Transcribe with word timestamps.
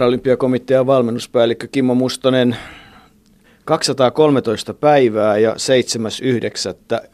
Paralympiakomitean 0.00 0.86
valmennuspäällikkö 0.86 1.68
Kimmo 1.72 1.94
Mustonen, 1.94 2.56
213 3.64 4.74
päivää 4.74 5.38
ja 5.38 5.52
7.9. 5.52 5.56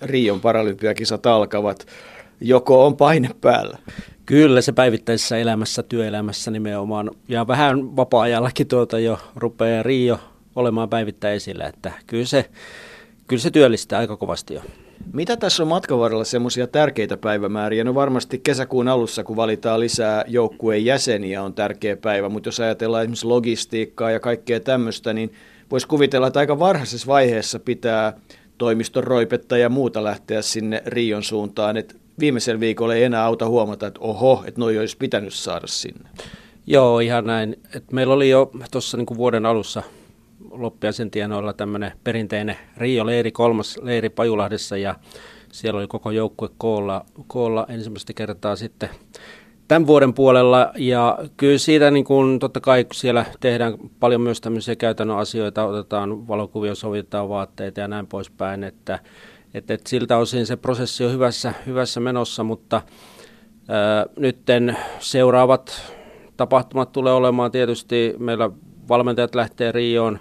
Rion 0.03 0.41
paralympiakisat 0.41 1.27
alkavat. 1.27 1.87
Joko 2.41 2.87
on 2.87 2.97
paine 2.97 3.31
päällä? 3.41 3.79
Kyllä 4.27 4.61
se 4.61 4.73
päivittäisessä 4.73 5.39
elämässä, 5.39 5.83
työelämässä 5.83 6.51
nimenomaan 6.51 7.11
ja 7.29 7.47
vähän 7.47 7.97
vapaa-ajallakin 7.97 8.69
tuota 8.69 8.99
jo 8.99 9.19
rupeaa 9.37 9.83
Rio 9.83 10.21
olemaan 10.57 10.89
päivittäin 10.89 11.37
esillä, 11.37 11.67
että 11.67 11.93
kyllä 12.07 12.27
se, 12.27 12.51
kyllä 13.27 13.43
se 13.43 13.51
työllistää 13.51 13.99
aika 13.99 14.17
kovasti 14.17 14.55
jo. 14.55 14.63
Mitä 15.13 15.37
tässä 15.37 15.63
on 15.63 15.69
matkan 15.69 15.99
varrella 15.99 16.25
semmoisia 16.25 16.67
tärkeitä 16.67 17.17
päivämääriä? 17.17 17.85
No 17.85 17.95
varmasti 17.95 18.39
kesäkuun 18.39 18.89
alussa, 18.89 19.25
kun 19.25 19.37
valitaan 19.37 19.81
lisää 19.81 20.25
joukkueen 20.27 20.85
jäseniä, 20.85 21.43
on 21.43 21.55
tärkeä 21.55 21.97
päivä, 21.97 22.29
mutta 22.29 22.49
jos 22.49 22.61
ajatellaan 22.61 23.03
esimerkiksi 23.03 23.27
logistiikkaa 23.27 24.11
ja 24.11 24.21
kaikkea 24.21 24.61
tämmöistä, 24.61 25.13
niin 25.13 25.33
voisi 25.71 25.89
kuvitella, 25.89 26.27
että 26.27 26.41
aika 26.41 26.59
varhaisessa 26.59 27.07
vaiheessa 27.07 27.59
pitää 27.59 28.13
toimiston 28.59 29.05
roipetta 29.05 29.59
ja 29.59 29.69
muuta 29.69 30.05
lähteä 30.05 30.43
sinne 30.43 30.83
Rion 30.87 31.23
suuntaan, 31.23 31.77
että 31.77 31.95
viimeisellä 32.21 32.61
viikolla 32.61 32.95
ei 32.95 33.05
enää 33.05 33.25
auta 33.25 33.47
huomata, 33.47 33.87
että 33.87 34.01
oho, 34.01 34.45
että 34.47 34.61
noi 34.61 34.79
olisi 34.79 34.97
pitänyt 34.97 35.35
saada 35.35 35.67
sinne. 35.67 36.09
Joo, 36.67 37.01
ihan 37.01 37.27
näin. 37.27 37.57
Et 37.75 37.93
meillä 37.93 38.15
oli 38.15 38.31
jo 38.31 38.51
tuossa 38.71 38.97
niin 38.97 39.07
vuoden 39.17 39.47
alussa 39.47 39.83
loppiaisen 40.51 41.11
tienoilla 41.11 41.53
tämmöinen 41.53 41.93
perinteinen 42.05 42.57
Rio-leiri, 42.77 43.33
kolmas 43.33 43.79
leiri 43.83 44.09
Pajulahdessa 44.09 44.77
ja 44.77 44.95
siellä 45.53 45.79
oli 45.79 45.87
koko 45.87 46.11
joukkue 46.11 46.49
koolla, 46.59 47.05
koolla 47.27 47.67
ensimmäistä 47.69 48.13
kertaa 48.13 48.57
sitten 48.57 48.89
tämän 49.69 49.87
vuoden 49.87 50.15
puolella. 50.15 50.73
Ja 50.77 51.19
kyllä 51.37 51.59
siitä 51.59 51.91
niin 51.91 52.05
kuin, 52.05 52.39
totta 52.39 52.61
kai 52.61 52.85
kun 52.85 52.95
siellä 52.95 53.25
tehdään 53.41 53.75
paljon 54.01 54.21
myös 54.21 54.41
tämmöisiä 54.41 54.77
käytännön 54.77 55.19
asioita, 55.19 55.65
otetaan 55.65 56.29
valokuvia, 56.29 56.75
sovitetaan 56.75 57.29
vaatteita 57.29 57.81
ja 57.81 57.89
näin 57.89 58.07
poispäin, 58.07 58.65
että, 58.65 58.99
että, 59.55 59.75
että 59.75 59.91
siltä 59.91 60.17
osin 60.17 60.47
se 60.47 60.57
prosessi 60.57 61.05
on 61.05 61.13
hyvässä, 61.13 61.55
hyvässä 61.67 62.01
menossa, 62.01 62.45
mutta 62.45 62.83
ää, 63.69 64.07
nytten 64.19 64.77
seuraavat 64.99 65.93
tapahtumat 66.37 66.93
tulee 66.93 67.13
olemaan 67.13 67.51
tietysti, 67.51 68.15
meillä 68.19 68.51
valmentajat 68.89 69.35
lähtee 69.35 69.73
Rioon 69.73 70.19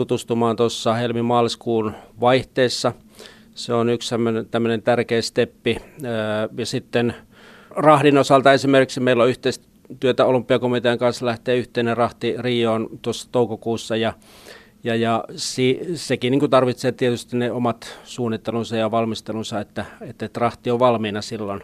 tutustumaan 0.00 0.56
tuossa 0.56 0.94
helmi-maaliskuun 0.94 1.94
vaihteessa. 2.20 2.92
Se 3.54 3.74
on 3.74 3.88
yksi 3.88 4.14
tämmöinen 4.50 4.82
tärkeä 4.82 5.22
steppi. 5.22 5.76
Ja 6.58 6.66
sitten 6.66 7.14
rahdin 7.70 8.18
osalta 8.18 8.52
esimerkiksi 8.52 9.00
meillä 9.00 9.22
on 9.22 9.28
yhteistyötä 9.28 10.24
olympiakomitean 10.24 10.98
kanssa 10.98 11.26
lähtee 11.26 11.56
yhteinen 11.56 11.96
rahti 11.96 12.34
Rioon 12.38 12.88
tuossa 13.02 13.28
toukokuussa 13.32 13.96
ja 13.96 14.12
ja, 14.84 14.96
ja 14.96 15.24
si, 15.36 15.80
sekin 15.94 16.30
niin 16.30 16.50
tarvitsee 16.50 16.92
tietysti 16.92 17.36
ne 17.36 17.52
omat 17.52 17.98
suunnittelunsa 18.04 18.76
ja 18.76 18.90
valmistelunsa, 18.90 19.60
että, 19.60 19.84
että, 20.00 20.40
rahti 20.40 20.70
on 20.70 20.78
valmiina 20.78 21.22
silloin 21.22 21.62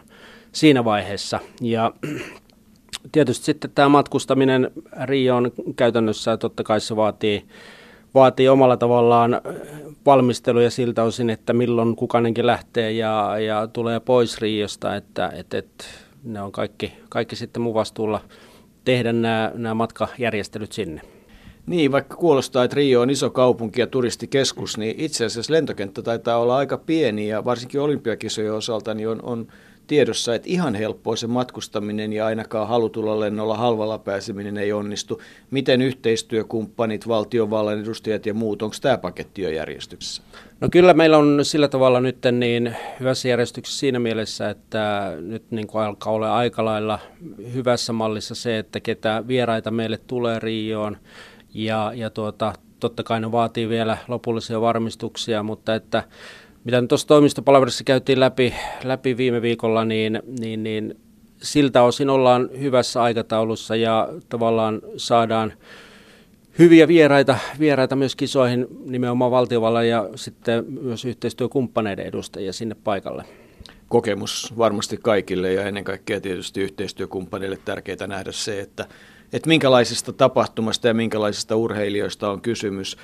siinä 0.51 0.85
vaiheessa. 0.85 1.39
Ja 1.61 1.93
tietysti 3.11 3.45
sitten 3.45 3.71
tämä 3.75 3.89
matkustaminen 3.89 4.71
Rioon 5.03 5.51
käytännössä 5.75 6.37
totta 6.37 6.63
kai 6.63 6.81
se 6.81 6.95
vaatii 6.95 7.45
vaatii 8.17 8.49
omalla 8.49 8.77
tavallaan 8.77 9.41
valmisteluja 10.05 10.71
siltä 10.71 11.03
osin, 11.03 11.29
että 11.29 11.53
milloin 11.53 11.95
kukainenkin 11.95 12.47
lähtee 12.47 12.91
ja, 12.91 13.39
ja 13.39 13.67
tulee 13.67 13.99
pois 13.99 14.41
Riosta, 14.41 14.95
että 14.95 15.31
et, 15.35 15.53
et, 15.53 15.85
ne 16.23 16.41
on 16.41 16.51
kaikki, 16.51 16.93
kaikki 17.09 17.35
sitten 17.35 17.61
mun 17.61 17.73
vastuulla 17.73 18.21
tehdä 18.85 19.13
nämä, 19.13 19.51
nämä 19.55 19.73
matkajärjestelyt 19.73 20.71
sinne. 20.71 21.01
Niin, 21.65 21.91
vaikka 21.91 22.15
kuulostaa, 22.15 22.63
että 22.63 22.75
Rio 22.75 23.01
on 23.01 23.09
iso 23.09 23.29
kaupunki 23.29 23.81
ja 23.81 23.87
turistikeskus, 23.87 24.77
niin 24.77 24.95
itse 24.97 25.25
asiassa 25.25 25.53
lentokenttä 25.53 26.01
taitaa 26.01 26.37
olla 26.37 26.57
aika 26.57 26.77
pieni 26.77 27.27
ja 27.27 27.45
varsinkin 27.45 27.81
olympiakisojen 27.81 28.53
osalta 28.53 28.93
niin 28.93 29.09
on, 29.09 29.19
on 29.23 29.47
tiedossa, 29.87 30.35
että 30.35 30.49
ihan 30.49 30.75
helppoa 30.75 31.15
se 31.15 31.27
matkustaminen 31.27 32.13
ja 32.13 32.25
ainakaan 32.25 32.67
halutulla 32.67 33.19
lennolla 33.19 33.57
halvalla 33.57 33.97
pääseminen 33.97 34.57
ei 34.57 34.73
onnistu. 34.73 35.21
Miten 35.51 35.81
yhteistyökumppanit, 35.81 37.07
valtiovallan 37.07 37.79
edustajat 37.79 38.25
ja 38.25 38.33
muut, 38.33 38.61
onko 38.61 38.75
tämä 38.81 38.97
paketti 38.97 39.41
jo 39.41 39.49
järjestyksessä? 39.49 40.21
No 40.61 40.69
kyllä 40.71 40.93
meillä 40.93 41.17
on 41.17 41.39
sillä 41.43 41.67
tavalla 41.67 42.01
nyt 42.01 42.17
niin 42.31 42.75
hyvässä 42.99 43.27
järjestyksessä 43.27 43.79
siinä 43.79 43.99
mielessä, 43.99 44.49
että 44.49 45.13
nyt 45.21 45.43
niin 45.51 45.67
kuin 45.67 45.83
alkaa 45.83 46.13
olla 46.13 46.35
aika 46.35 46.65
lailla 46.65 46.99
hyvässä 47.53 47.93
mallissa 47.93 48.35
se, 48.35 48.57
että 48.57 48.79
ketä 48.79 49.23
vieraita 49.27 49.71
meille 49.71 49.99
tulee 50.07 50.39
Rioon 50.39 50.97
ja, 51.53 51.91
ja 51.95 52.09
tuota, 52.09 52.53
totta 52.79 53.03
kai 53.03 53.19
ne 53.19 53.31
vaatii 53.31 53.69
vielä 53.69 53.97
lopullisia 54.07 54.61
varmistuksia, 54.61 55.43
mutta 55.43 55.75
että 55.75 56.03
mitä 56.67 56.83
tuossa 56.87 57.07
toimistopalvelussa 57.07 57.83
käytiin 57.83 58.19
läpi, 58.19 58.53
läpi 58.83 59.17
viime 59.17 59.41
viikolla, 59.41 59.85
niin, 59.85 60.21
niin, 60.39 60.63
niin 60.63 60.99
siltä 61.41 61.83
osin 61.83 62.09
ollaan 62.09 62.49
hyvässä 62.59 63.01
aikataulussa 63.01 63.75
ja 63.75 64.09
tavallaan 64.29 64.81
saadaan 64.97 65.53
hyviä 66.59 66.87
vieraita, 66.87 67.37
vieraita 67.59 67.95
myös 67.95 68.15
kisoihin 68.15 68.67
nimenomaan 68.85 69.31
valtiovallan 69.31 69.87
ja 69.87 70.09
sitten 70.15 70.65
myös 70.81 71.05
yhteistyökumppaneiden 71.05 72.05
edustajia 72.05 72.53
sinne 72.53 72.75
paikalle. 72.83 73.23
Kokemus 73.87 74.53
varmasti 74.57 74.97
kaikille 74.97 75.53
ja 75.53 75.63
ennen 75.63 75.83
kaikkea 75.83 76.21
tietysti 76.21 76.61
yhteistyökumppaneille 76.61 77.57
tärkeää 77.65 78.07
nähdä 78.07 78.31
se, 78.31 78.59
että, 78.59 78.85
että 79.33 79.47
minkälaisesta 79.47 80.13
tapahtumasta 80.13 80.87
ja 80.87 80.93
minkälaisista 80.93 81.55
urheilijoista 81.55 82.29
on 82.29 82.41
kysymys 82.41 82.97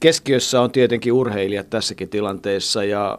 keskiössä 0.00 0.60
on 0.60 0.70
tietenkin 0.70 1.12
urheilijat 1.12 1.70
tässäkin 1.70 2.08
tilanteessa 2.08 2.84
ja, 2.84 3.18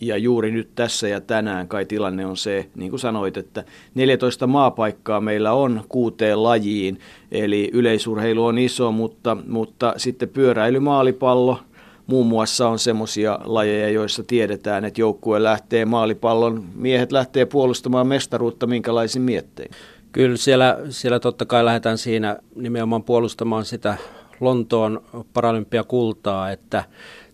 ja 0.00 0.16
juuri 0.16 0.50
nyt 0.50 0.68
tässä 0.74 1.08
ja 1.08 1.20
tänään 1.20 1.68
kai 1.68 1.84
tilanne 1.84 2.26
on 2.26 2.36
se, 2.36 2.68
niin 2.74 2.90
kuin 2.90 3.00
sanoit, 3.00 3.36
että 3.36 3.64
14 3.94 4.46
maapaikkaa 4.46 5.20
meillä 5.20 5.52
on 5.52 5.84
kuuteen 5.88 6.42
lajiin, 6.42 6.98
eli 7.32 7.70
yleisurheilu 7.72 8.44
on 8.44 8.58
iso, 8.58 8.92
mutta, 8.92 9.36
mutta 9.46 9.94
sitten 9.96 10.28
pyöräily, 10.28 10.80
maalipallo, 10.80 11.58
muun 12.06 12.26
muassa 12.26 12.68
on 12.68 12.78
semmoisia 12.78 13.38
lajeja, 13.44 13.90
joissa 13.90 14.22
tiedetään, 14.22 14.84
että 14.84 15.00
joukkue 15.00 15.42
lähtee 15.42 15.84
maalipallon, 15.84 16.64
miehet 16.74 17.12
lähtee 17.12 17.46
puolustamaan 17.46 18.06
mestaruutta, 18.06 18.66
minkälaisin 18.66 19.22
miettein. 19.22 19.70
Kyllä 20.12 20.36
siellä, 20.36 20.78
siellä 20.90 21.20
totta 21.20 21.44
kai 21.44 21.64
lähdetään 21.64 21.98
siinä 21.98 22.36
nimenomaan 22.54 23.02
puolustamaan 23.02 23.64
sitä 23.64 23.96
Lontoon 24.40 25.02
paralympiakultaa, 25.32 26.50
että 26.50 26.84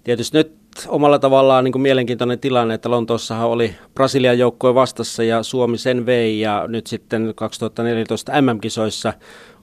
tietysti 0.04 0.38
nyt 0.38 0.52
omalla 0.88 1.18
tavallaan 1.18 1.64
niin 1.64 1.72
kuin 1.72 1.82
mielenkiintoinen 1.82 2.38
tilanne, 2.38 2.74
että 2.74 2.90
Lontoossahan 2.90 3.48
oli 3.48 3.74
Brasilian 3.94 4.38
joukkue 4.38 4.74
vastassa 4.74 5.22
ja 5.22 5.42
Suomi 5.42 5.78
sen 5.78 6.06
vei 6.06 6.40
ja 6.40 6.64
nyt 6.68 6.86
sitten 6.86 7.32
2014 7.36 8.42
MM-kisoissa 8.42 9.12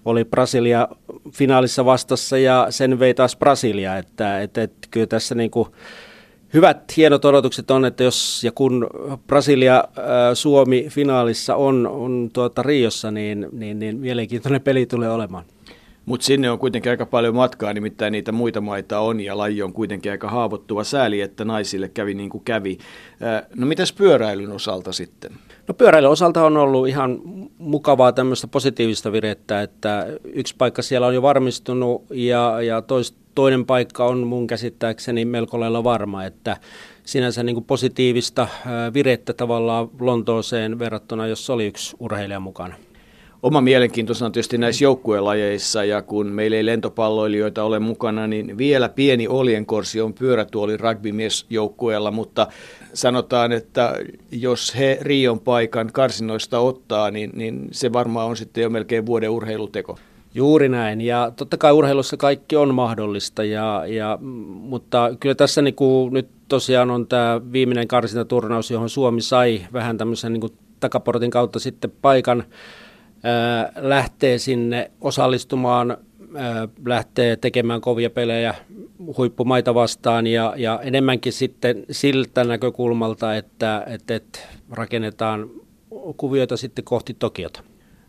oli 0.05 0.25
Brasilia 0.25 0.88
finaalissa 1.33 1.85
vastassa 1.85 2.38
ja 2.38 2.67
sen 2.69 3.00
vei 3.00 3.13
taas 3.13 3.35
Brasilia, 3.35 3.97
että, 3.97 4.41
että, 4.41 4.63
että 4.63 4.88
kyllä 4.91 5.07
tässä 5.07 5.35
niin 5.35 5.51
kuin 5.51 5.69
hyvät 6.53 6.97
hienot 6.97 7.25
odotukset 7.25 7.71
on, 7.71 7.85
että 7.85 8.03
jos 8.03 8.44
ja 8.44 8.51
kun 8.51 8.88
Brasilia 9.27 9.83
Suomi 10.33 10.85
finaalissa 10.89 11.56
on, 11.56 11.88
on 11.88 12.29
tuota 12.33 12.63
Riossa, 12.63 13.11
niin, 13.11 13.47
niin, 13.51 13.79
niin 13.79 13.97
mielenkiintoinen 13.97 14.61
peli 14.61 14.85
tulee 14.85 15.09
olemaan. 15.09 15.45
Mutta 16.09 16.25
sinne 16.25 16.51
on 16.51 16.59
kuitenkin 16.59 16.89
aika 16.89 17.06
paljon 17.06 17.35
matkaa, 17.35 17.73
nimittäin 17.73 18.11
niitä 18.11 18.31
muita 18.31 18.61
maita 18.61 19.00
on 19.00 19.19
ja 19.19 19.38
laji 19.38 19.61
on 19.61 19.73
kuitenkin 19.73 20.11
aika 20.11 20.29
haavoittuva 20.29 20.83
sääli, 20.83 21.21
että 21.21 21.45
naisille 21.45 21.89
kävi 21.89 22.13
niin 22.13 22.29
kuin 22.29 22.44
kävi. 22.44 22.77
No 23.56 23.65
mitäs 23.65 23.94
pyöräilyn 23.94 24.51
osalta 24.51 24.91
sitten? 24.91 25.31
No 25.67 25.73
pyöräilyn 25.73 26.11
osalta 26.11 26.45
on 26.45 26.57
ollut 26.57 26.88
ihan 26.88 27.21
mukavaa 27.57 28.11
tämmöistä 28.11 28.47
positiivista 28.47 29.11
virettä, 29.11 29.61
että 29.61 30.07
yksi 30.23 30.56
paikka 30.57 30.81
siellä 30.81 31.07
on 31.07 31.15
jo 31.15 31.21
varmistunut 31.21 32.06
ja, 32.09 32.61
ja 32.61 32.81
tois, 32.81 33.15
toinen 33.35 33.65
paikka 33.65 34.06
on 34.06 34.27
mun 34.27 34.47
käsittääkseni 34.47 35.25
melko 35.25 35.59
lailla 35.59 35.83
varma, 35.83 36.25
että 36.25 36.57
sinänsä 37.03 37.44
niin 37.44 37.56
kuin 37.56 37.65
positiivista 37.65 38.47
virettä 38.94 39.33
tavallaan 39.33 39.89
Lontooseen 40.00 40.79
verrattuna, 40.79 41.27
jos 41.27 41.50
oli 41.50 41.67
yksi 41.67 41.95
urheilija 42.00 42.39
mukana. 42.39 42.75
Oma 43.44 43.62
mielenkiintoista 43.62 44.25
on 44.25 44.31
tietysti 44.31 44.57
näissä 44.57 44.83
joukkuelajeissa 44.83 45.83
ja 45.83 46.01
kun 46.01 46.27
meillä 46.27 46.57
ei 46.57 46.65
lentopalloilijoita 46.65 47.63
ole 47.63 47.80
mukana, 47.80 48.27
niin 48.27 48.57
vielä 48.57 48.89
pieni 48.89 49.27
oljenkorsi 49.27 50.01
on 50.01 50.13
pyörätuoli 50.13 50.77
rugbymiesjoukkueella, 50.77 52.12
mutta 52.12 52.47
sanotaan, 52.94 53.51
että 53.51 53.94
jos 54.31 54.75
he 54.77 54.97
Rion 55.01 55.39
paikan 55.39 55.89
karsinoista 55.94 56.59
ottaa, 56.59 57.12
niin, 57.12 57.31
niin 57.33 57.68
se 57.71 57.94
varmaan 57.94 58.27
on 58.27 58.38
sitten 58.38 58.62
jo 58.62 58.69
melkein 58.69 59.06
vuoden 59.06 59.30
urheiluteko. 59.30 59.97
Juuri 60.33 60.69
näin, 60.69 61.01
ja 61.01 61.31
totta 61.35 61.57
kai 61.57 61.71
urheilussa 61.71 62.18
kaikki 62.18 62.56
on 62.56 62.75
mahdollista, 62.75 63.44
ja, 63.44 63.83
ja, 63.88 64.18
mutta 64.21 65.15
kyllä 65.19 65.35
tässä 65.35 65.62
niin 65.62 65.75
kuin 65.75 66.13
nyt 66.13 66.27
tosiaan 66.47 66.92
on 66.92 67.07
tämä 67.07 67.42
viimeinen 67.51 67.88
karsintaturnaus, 67.88 68.71
johon 68.71 68.89
Suomi 68.89 69.21
sai 69.21 69.62
vähän 69.74 69.97
tämmöisen 69.97 70.33
niin 70.33 70.42
kuin 70.42 70.53
takaportin 70.80 71.31
kautta 71.31 71.59
sitten 71.59 71.92
paikan 72.01 72.44
lähtee 73.75 74.38
sinne 74.38 74.92
osallistumaan, 75.01 75.98
lähtee 76.86 77.36
tekemään 77.36 77.81
kovia 77.81 78.10
pelejä 78.10 78.56
huippumaita 79.18 79.74
vastaan 79.74 80.27
ja, 80.27 80.54
ja 80.57 80.80
enemmänkin 80.83 81.33
sitten 81.33 81.86
siltä 81.92 82.44
näkökulmalta, 82.44 83.36
että, 83.36 83.83
että, 83.88 84.16
että 84.16 84.39
rakennetaan 84.71 85.50
kuvioita 86.18 86.57
sitten 86.57 86.86
kohti 86.86 87.13
Tokiota. 87.13 87.63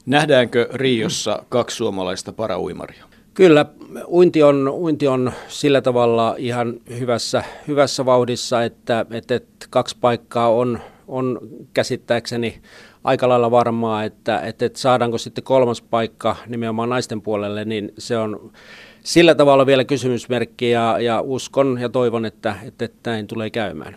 Nähdäänkö 0.06 0.68
Riossa 0.72 1.42
kaksi 1.48 1.76
suomalaista 1.76 2.32
parauimaria? 2.32 3.04
Kyllä, 3.34 3.66
uinti 4.08 4.42
on, 4.42 4.68
uinti 4.68 5.08
on 5.08 5.32
sillä 5.48 5.80
tavalla 5.80 6.34
ihan 6.38 6.74
hyvässä, 6.98 7.44
hyvässä 7.68 8.06
vauhdissa, 8.06 8.64
että, 8.64 9.06
että, 9.10 9.34
että 9.34 9.66
kaksi 9.70 9.96
paikkaa 10.00 10.48
on, 10.48 10.80
on 11.08 11.38
käsittääkseni 11.74 12.60
aika 13.04 13.28
lailla 13.28 13.50
varmaa, 13.50 14.04
että, 14.04 14.40
että, 14.40 14.66
että 14.66 14.78
saadaanko 14.78 15.18
sitten 15.18 15.44
kolmas 15.44 15.82
paikka 15.82 16.36
nimenomaan 16.46 16.88
naisten 16.88 17.22
puolelle, 17.22 17.64
niin 17.64 17.92
se 17.98 18.18
on 18.18 18.52
sillä 19.02 19.34
tavalla 19.34 19.66
vielä 19.66 19.84
kysymysmerkki 19.84 20.70
ja, 20.70 20.96
ja 21.00 21.20
uskon 21.20 21.78
ja 21.80 21.88
toivon, 21.88 22.24
että, 22.24 22.54
että, 22.62 22.84
että 22.84 23.10
näin 23.10 23.26
tulee 23.26 23.50
käymään. 23.50 23.96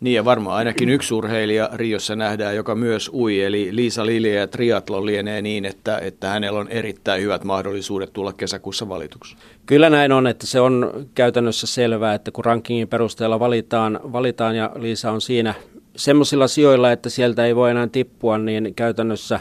Niin 0.00 0.14
ja 0.14 0.24
varmaan 0.24 0.56
ainakin 0.56 0.88
yksi 0.88 1.14
urheilija 1.14 1.70
Riossa 1.72 2.16
nähdään, 2.16 2.56
joka 2.56 2.74
myös 2.74 3.10
ui, 3.14 3.42
eli 3.42 3.68
Liisa 3.72 4.06
Lilja 4.06 4.34
ja 4.34 4.46
triatlon 4.46 5.06
lienee 5.06 5.42
niin, 5.42 5.64
että, 5.64 5.98
että 5.98 6.28
hänellä 6.28 6.60
on 6.60 6.68
erittäin 6.68 7.22
hyvät 7.22 7.44
mahdollisuudet 7.44 8.12
tulla 8.12 8.32
kesäkuussa 8.32 8.88
valituksi. 8.88 9.36
Kyllä 9.66 9.90
näin 9.90 10.12
on, 10.12 10.26
että 10.26 10.46
se 10.46 10.60
on 10.60 11.06
käytännössä 11.14 11.66
selvää, 11.66 12.14
että 12.14 12.30
kun 12.30 12.44
rankingin 12.44 12.88
perusteella 12.88 13.40
valitaan, 13.40 14.00
valitaan 14.12 14.56
ja 14.56 14.70
Liisa 14.74 15.10
on 15.10 15.20
siinä 15.20 15.54
semmoisilla 15.96 16.48
sijoilla, 16.48 16.92
että 16.92 17.10
sieltä 17.10 17.46
ei 17.46 17.56
voi 17.56 17.70
enää 17.70 17.86
tippua, 17.86 18.38
niin 18.38 18.74
käytännössä 18.76 19.40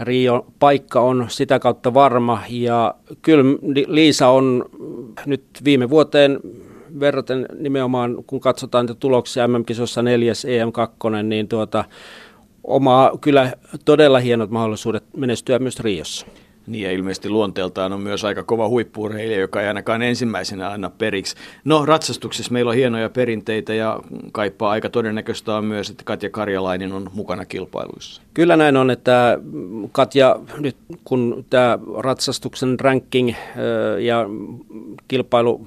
Rio 0.00 0.46
paikka 0.58 1.00
on 1.00 1.26
sitä 1.28 1.58
kautta 1.58 1.94
varma 1.94 2.42
ja 2.48 2.94
kyllä 3.22 3.44
Liisa 3.86 4.28
on 4.28 4.64
nyt 5.26 5.44
viime 5.64 5.90
vuoteen 5.90 6.40
verraten 7.00 7.46
nimenomaan, 7.58 8.24
kun 8.26 8.40
katsotaan 8.40 8.86
niitä 8.86 9.00
tuloksia 9.00 9.48
MM-kisossa 9.48 10.02
neljäs 10.02 10.44
EM2, 10.44 11.22
niin 11.22 11.48
tuota, 11.48 11.84
omaa 12.64 13.12
kyllä 13.20 13.52
todella 13.84 14.18
hienot 14.18 14.50
mahdollisuudet 14.50 15.04
menestyä 15.16 15.58
myös 15.58 15.80
Riossa. 15.80 16.26
Niin 16.66 16.84
ja 16.84 16.92
ilmeisesti 16.92 17.28
luonteeltaan 17.28 17.92
on 17.92 18.00
myös 18.00 18.24
aika 18.24 18.42
kova 18.42 18.68
huippuurheilija, 18.68 19.40
joka 19.40 19.62
ei 19.62 19.68
ainakaan 19.68 20.02
ensimmäisenä 20.02 20.70
anna 20.70 20.90
periksi. 20.90 21.36
No 21.64 21.86
ratsastuksessa 21.86 22.52
meillä 22.52 22.68
on 22.68 22.76
hienoja 22.76 23.08
perinteitä 23.08 23.74
ja 23.74 24.00
kaipaa 24.32 24.70
aika 24.70 24.90
todennäköistä 24.90 25.54
on 25.54 25.64
myös, 25.64 25.90
että 25.90 26.04
Katja 26.04 26.30
Karjalainen 26.30 26.92
on 26.92 27.10
mukana 27.14 27.44
kilpailuissa. 27.44 28.22
Kyllä 28.34 28.56
näin 28.56 28.76
on, 28.76 28.90
että 28.90 29.38
Katja 29.92 30.40
nyt 30.58 30.76
kun 31.04 31.44
tämä 31.50 31.78
ratsastuksen 31.96 32.80
ranking 32.80 33.32
ja 34.00 34.26
kilpailu 35.08 35.66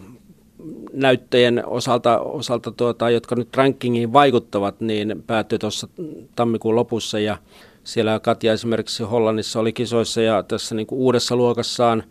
näyttöjen 0.93 1.63
osalta, 1.65 2.19
osalta 2.19 2.71
tuota, 2.71 3.09
jotka 3.09 3.35
nyt 3.35 3.57
rankingiin 3.57 4.13
vaikuttavat, 4.13 4.81
niin 4.81 5.23
päättyi 5.27 5.59
tuossa 5.59 5.87
tammikuun 6.35 6.75
lopussa 6.75 7.19
ja 7.19 7.37
siellä 7.83 8.19
Katja 8.19 8.53
esimerkiksi 8.53 9.03
Hollannissa 9.03 9.59
oli 9.59 9.73
kisoissa 9.73 10.21
ja 10.21 10.43
tässä 10.43 10.75
niin 10.75 10.87
kuin 10.87 10.99
uudessa 10.99 11.35
luokassaan 11.35 12.03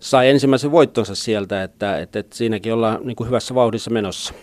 sai 0.00 0.28
ensimmäisen 0.28 0.72
voittonsa 0.72 1.14
sieltä, 1.14 1.62
että, 1.62 1.98
että, 1.98 2.18
että 2.18 2.36
siinäkin 2.36 2.72
ollaan 2.72 3.00
niin 3.04 3.16
kuin 3.16 3.26
hyvässä 3.26 3.54
vauhdissa 3.54 3.90
menossa. 3.90 4.34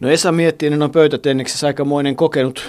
No 0.00 0.10
Esa 0.10 0.32
Miettinen 0.32 0.82
on 0.82 0.90
pöytätenniksessä 0.90 1.66
aikamoinen 1.66 2.16
kokenut 2.16 2.68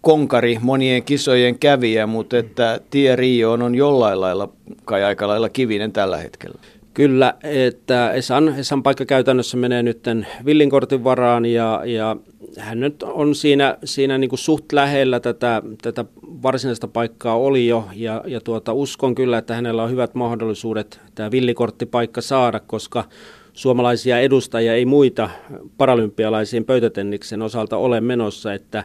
konkari, 0.00 0.58
monien 0.60 1.02
kisojen 1.02 1.58
kävijä, 1.58 2.06
mutta 2.06 2.38
että 2.38 2.80
tie 2.90 3.16
Rioon 3.16 3.62
on 3.62 3.74
jollain 3.74 4.20
lailla, 4.20 4.48
kai 4.84 5.04
aika 5.04 5.28
lailla 5.28 5.48
kivinen 5.48 5.92
tällä 5.92 6.16
hetkellä. 6.16 6.58
Kyllä, 6.94 7.34
että 7.42 8.12
Esan, 8.12 8.54
Esan 8.58 8.82
paikka 8.82 9.04
käytännössä 9.04 9.56
menee 9.56 9.82
nyt 9.82 10.04
villinkortin 10.44 11.04
varaan 11.04 11.46
ja, 11.46 11.82
ja 11.84 12.16
hän 12.58 12.80
nyt 12.80 13.02
on 13.02 13.34
siinä, 13.34 13.78
siinä 13.84 14.18
niin 14.18 14.28
kuin 14.28 14.38
suht 14.38 14.72
lähellä 14.72 15.20
tätä, 15.20 15.62
tätä 15.82 16.04
varsinaista 16.42 16.88
paikkaa 16.88 17.36
oli 17.36 17.66
jo. 17.66 17.88
Ja, 17.94 18.24
ja 18.26 18.40
tuota, 18.40 18.72
uskon 18.72 19.14
kyllä, 19.14 19.38
että 19.38 19.54
hänellä 19.54 19.82
on 19.82 19.90
hyvät 19.90 20.14
mahdollisuudet 20.14 21.00
tämä 21.14 21.30
villikorttipaikka 21.30 22.20
saada, 22.20 22.60
koska 22.60 23.04
suomalaisia 23.52 24.18
edustajia 24.18 24.74
ei 24.74 24.84
muita 24.84 25.30
paralympialaisiin 25.78 26.64
pöytätenniksen 26.64 27.42
osalta 27.42 27.76
ole 27.76 28.00
menossa, 28.00 28.54
että 28.54 28.84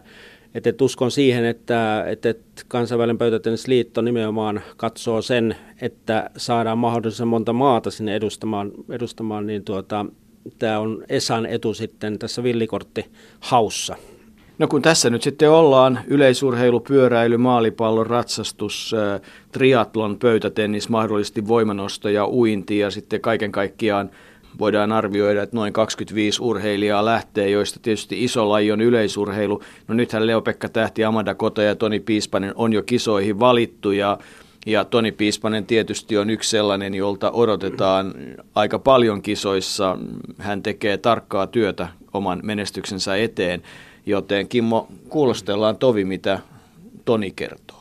että 0.56 0.70
et 0.70 0.82
uskon 0.82 1.12
siihen, 1.12 1.46
että 1.46 2.06
että 2.08 2.30
et 2.30 2.42
kansainvälinen 2.68 3.18
pöytätennisliitto 3.18 4.02
nimenomaan 4.02 4.62
katsoo 4.78 5.22
sen, 5.22 5.56
että 5.82 6.30
saadaan 6.38 6.78
mahdollisimman 6.78 7.28
monta 7.28 7.54
maata 7.54 7.92
sinne 7.92 8.16
edustamaan, 8.16 8.72
edustamaan 8.90 9.48
niin 9.48 9.64
tuota, 9.64 10.06
tämä 10.60 10.80
on 10.80 11.04
Esan 11.10 11.46
etu 11.46 11.74
sitten 11.74 12.20
tässä 12.20 12.44
villikorttihaussa. 12.44 13.96
No 14.60 14.68
kun 14.68 14.82
tässä 14.82 15.10
nyt 15.10 15.22
sitten 15.22 15.52
ollaan, 15.52 16.00
yleisurheilu, 16.08 16.80
pyöräily, 16.80 17.38
maalipallo, 17.38 18.04
ratsastus, 18.04 18.96
triatlon, 19.52 20.20
pöytätennis, 20.20 20.90
mahdollisesti 20.90 21.48
voimanosto 21.48 22.10
ja 22.10 22.28
uinti 22.28 22.80
ja 22.80 22.92
sitten 22.92 23.22
kaiken 23.22 23.52
kaikkiaan 23.52 24.10
voidaan 24.60 24.92
arvioida, 24.92 25.44
että 25.44 25.56
noin 25.56 25.74
25 25.74 26.42
urheilijaa 26.42 27.06
lähtee, 27.06 27.50
joista 27.50 27.80
tietysti 27.82 28.24
iso 28.24 28.50
laji 28.50 28.72
on 28.72 28.82
yleisurheilu. 28.82 29.64
No 29.88 29.96
nythän 29.96 30.28
Leo-Pekka 30.28 30.70
Tähti, 30.70 31.04
Amanda 31.04 31.36
Kota 31.36 31.64
ja 31.64 31.76
Toni 31.76 32.00
Piispanen 32.00 32.54
on 32.56 32.74
jo 32.74 32.84
kisoihin 32.84 33.40
valittu 33.40 33.92
ja 33.92 34.18
ja 34.66 34.86
Toni 34.86 35.12
Piispanen 35.12 35.66
tietysti 35.66 36.18
on 36.18 36.30
yksi 36.30 36.50
sellainen, 36.50 36.96
jolta 36.96 37.32
odotetaan 37.32 38.14
aika 38.56 38.80
paljon 38.80 39.22
kisoissa. 39.22 39.98
Hän 40.38 40.64
tekee 40.64 40.98
tarkkaa 40.98 41.48
työtä 41.48 41.88
oman 42.14 42.40
menestyksensä 42.44 43.16
eteen, 43.16 43.62
joten 44.06 44.48
Kimmo, 44.48 44.88
kuulostellaan 45.10 45.78
tovi, 45.78 46.06
mitä 46.06 46.40
Toni 47.06 47.32
kertoo. 47.32 47.78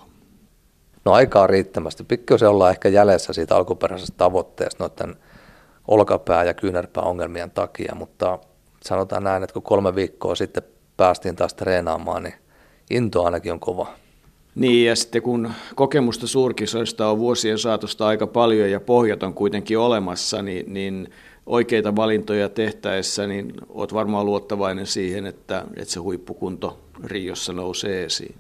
No 1.05 1.13
aikaa 1.13 1.47
riittämästi. 1.47 2.05
Pikkusen 2.05 2.49
ollaan 2.49 2.71
ehkä 2.71 2.89
jäljessä 2.89 3.33
siitä 3.33 3.57
alkuperäisestä 3.57 4.17
tavoitteesta 4.17 4.85
noiden 4.85 5.17
olkapää- 5.89 6.45
ja 6.45 6.55
kyynärpääongelmien 6.55 7.51
takia, 7.51 7.95
mutta 7.95 8.39
sanotaan 8.85 9.25
näin, 9.25 9.43
että 9.43 9.55
kun 9.55 9.63
kolme 9.63 9.95
viikkoa 9.95 10.35
sitten 10.35 10.63
päästiin 10.97 11.37
taas 11.37 11.55
treenaamaan, 11.55 12.23
niin 12.23 12.35
into 12.91 13.25
ainakin 13.25 13.53
on 13.53 13.61
kova. 13.61 13.87
Niin, 14.55 14.87
ja 14.87 14.97
sitten 14.97 15.23
kun 15.23 15.51
kokemusta 15.75 16.27
suurkisoista 16.27 17.11
on 17.11 17.19
vuosien 17.19 17.59
saatosta 17.59 18.07
aika 18.07 18.27
paljon 18.27 18.71
ja 18.71 18.81
pohjat 18.81 19.23
on 19.23 19.35
kuitenkin 19.35 19.79
olemassa, 19.79 20.43
niin, 20.43 20.75
niin 20.75 21.11
oikeita 21.47 21.97
valintoja 21.97 22.49
tehtäessä, 22.49 23.27
niin 23.27 23.53
olet 23.69 23.95
varmaan 23.95 24.27
luottavainen 24.27 24.87
siihen, 24.87 25.27
että, 25.27 25.65
että 25.77 25.93
se 25.95 26.01
huippukunto 26.01 26.79
Riossa 27.05 27.53
nousee 27.53 28.05
esiin. 28.05 28.35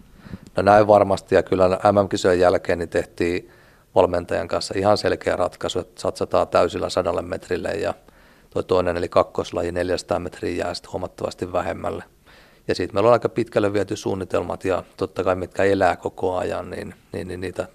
No 0.57 0.63
näin 0.63 0.87
varmasti, 0.87 1.35
ja 1.35 1.43
kyllä 1.43 1.69
MM-kisojen 1.69 2.41
jälkeen 2.41 2.79
niin 2.79 2.89
tehtiin 2.89 3.51
valmentajan 3.97 4.49
kanssa 4.49 4.75
ihan 4.77 4.99
selkeä 4.99 5.37
ratkaisu, 5.37 5.79
että 5.79 6.01
satsataan 6.01 6.49
täysillä 6.49 6.89
sadalle 6.89 7.23
metrille 7.23 7.69
ja 7.69 7.95
tuo 8.51 8.63
toinen 8.63 8.97
eli 8.97 9.09
kakkoslaji 9.09 9.73
400 9.73 10.19
metriä 10.19 10.65
jää 10.65 10.75
sitten 10.75 10.93
huomattavasti 10.93 11.53
vähemmälle. 11.53 12.05
Ja 12.69 12.75
sitten 12.75 12.97
meillä 12.97 13.09
on 13.09 13.13
aika 13.13 13.29
pitkälle 13.29 13.73
viety 13.73 13.97
suunnitelmat 13.97 14.65
ja 14.65 14.83
totta 14.97 15.25
kai 15.25 15.37
mitkä 15.37 15.65
elää 15.65 15.97
koko 15.97 16.37
ajan, 16.37 16.71
niin, 16.71 16.95
niin, 17.13 17.29
niin 17.29 17.41
niitä, 17.41 17.69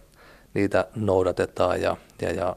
niitä 0.54 0.88
noudatetaan 0.96 1.82
ja, 1.82 1.98
ja, 2.22 2.32
ja 2.32 2.56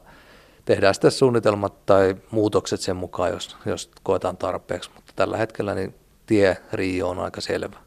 tehdään 0.65 0.93
sitten 0.93 1.11
suunnitelmat 1.11 1.85
tai 1.85 2.15
muutokset 2.31 2.81
sen 2.81 2.95
mukaan, 2.95 3.31
jos, 3.31 3.57
jos 3.65 3.91
koetaan 4.03 4.37
tarpeeksi. 4.37 4.89
Mutta 4.95 5.13
tällä 5.15 5.37
hetkellä 5.37 5.75
niin 5.75 5.95
tie 6.25 6.57
Rio 6.73 7.09
on 7.09 7.19
aika 7.19 7.41
selvä. 7.41 7.84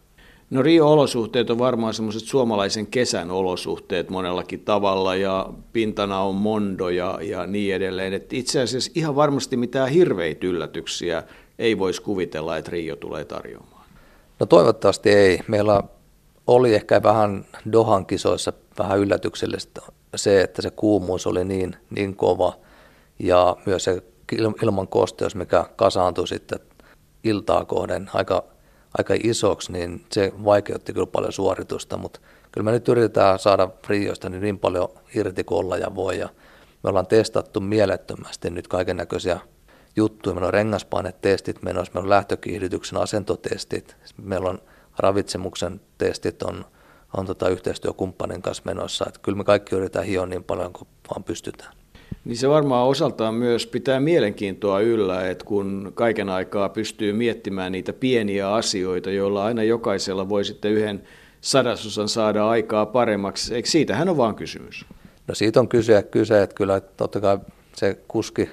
No 0.51 0.63
Rio-olosuhteet 0.63 1.51
on 1.51 1.59
varmaan 1.59 1.95
semmoiset 1.95 2.23
suomalaisen 2.23 2.87
kesän 2.87 3.31
olosuhteet 3.31 4.11
monellakin 4.11 4.61
tavalla 4.61 5.17
ja 5.17 5.49
pintana 5.73 6.21
on 6.21 6.35
mondo 6.35 6.89
ja, 6.89 7.19
ja 7.23 7.47
niin 7.47 7.75
edelleen. 7.75 8.13
Et 8.13 8.33
itse 8.33 8.61
asiassa 8.61 8.93
ihan 8.95 9.17
varmasti 9.17 9.57
mitään 9.57 9.89
hirveitä 9.89 10.47
yllätyksiä 10.47 11.23
ei 11.59 11.79
voisi 11.79 12.03
kuvitella, 12.03 12.57
että 12.57 12.71
Rio 12.71 12.97
tulee 12.97 13.25
tarjoamaan. 13.25 13.85
No 14.41 14.47
toivottavasti 14.47 15.11
ei. 15.11 15.41
Meillä 15.49 15.83
oli 16.47 16.75
ehkä 16.75 17.03
vähän 17.03 17.45
Dohan 17.73 18.07
kisoissa 18.07 18.53
vähän 18.79 18.99
yllätyksellistä 18.99 19.81
se, 20.17 20.41
että 20.41 20.63
se 20.63 20.71
kuumuus 20.71 21.27
oli 21.27 21.45
niin, 21.45 21.77
niin 21.91 22.17
kova 22.17 22.53
ja 23.19 23.57
myös 23.67 23.85
se 23.85 24.03
ilman 24.63 24.89
kosteus, 24.89 25.35
mikä 25.35 25.65
kasaantui 25.77 26.29
sitten 26.29 26.59
iltaa 27.25 27.65
kohden 27.65 28.11
aika 28.15 28.45
aika 28.99 29.15
isoksi, 29.25 29.73
niin 29.73 30.05
se 30.13 30.33
vaikeutti 30.45 30.93
kyllä 30.93 31.07
paljon 31.07 31.33
suoritusta, 31.33 31.97
mutta 31.97 32.21
kyllä 32.53 32.65
me 32.65 32.71
nyt 32.71 32.89
yritetään 32.89 33.39
saada 33.39 33.69
Rioista 33.89 34.29
niin, 34.29 34.43
niin 34.43 34.59
paljon 34.59 34.89
irti 35.15 35.45
kuin 35.45 35.59
olla 35.59 35.77
ja 35.77 35.95
voi, 35.95 36.19
ja 36.19 36.29
me 36.83 36.89
ollaan 36.91 37.07
testattu 37.07 37.61
mielettömästi 37.61 38.51
nyt 38.51 38.69
kaiken 38.69 38.97
näköisiä 38.97 39.41
juttuja. 39.97 40.35
Meillä 40.35 40.47
on 40.47 40.55
rengaspainetestit 40.55 41.63
menossa, 41.63 41.93
meillä 41.95 42.07
on 42.07 42.11
lähtökiihdytyksen 42.11 42.99
asentotestit, 42.99 43.97
meillä 44.23 44.51
on 44.51 44.59
ravitsemuksen 44.99 45.81
testit 45.99 46.43
on 46.43 46.65
on 47.17 47.27
tota 47.27 47.49
yhteistyökumppanin 47.49 48.43
kanssa 48.43 48.63
menossa. 48.67 49.05
Että 49.09 49.21
kyllä 49.23 49.39
me 49.39 49.45
kaikki 49.45 49.75
yritetään 49.75 50.07
hioa 50.07 50.27
niin 50.27 50.45
paljon 50.45 50.73
kuin 50.73 50.89
vaan 51.11 51.25
pystytään. 51.25 51.78
Niin 52.25 52.37
se 52.37 52.49
varmaan 52.49 52.89
osaltaan 52.89 53.35
myös 53.35 53.67
pitää 53.67 54.01
mielenkiintoa 54.01 54.81
yllä, 54.81 55.31
että 55.31 55.45
kun 55.45 55.93
kaiken 55.95 56.29
aikaa 56.29 56.69
pystyy 56.69 57.13
miettimään 57.13 57.73
niitä 57.73 57.93
pieniä 57.93 58.55
asioita, 58.55 59.11
joilla 59.11 59.45
aina 59.45 59.63
jokaisella 59.63 60.29
voi 60.29 60.45
sitten 60.45 60.73
yhden 60.73 61.03
sadasosan 61.41 62.09
saada 62.09 62.49
aikaa 62.49 62.87
paremmaksi. 62.87 63.55
Eikö 63.55 63.69
siitähän 63.69 64.09
on 64.09 64.17
vaan 64.17 64.35
kysymys? 64.35 64.87
No 65.27 65.35
siitä 65.35 65.61
on 65.61 65.69
kyse, 65.69 66.03
kyse 66.03 66.43
että 66.43 66.55
kyllä 66.55 66.81
totta 66.81 67.21
kai 67.21 67.39
se 67.77 67.99
kuski 68.09 68.51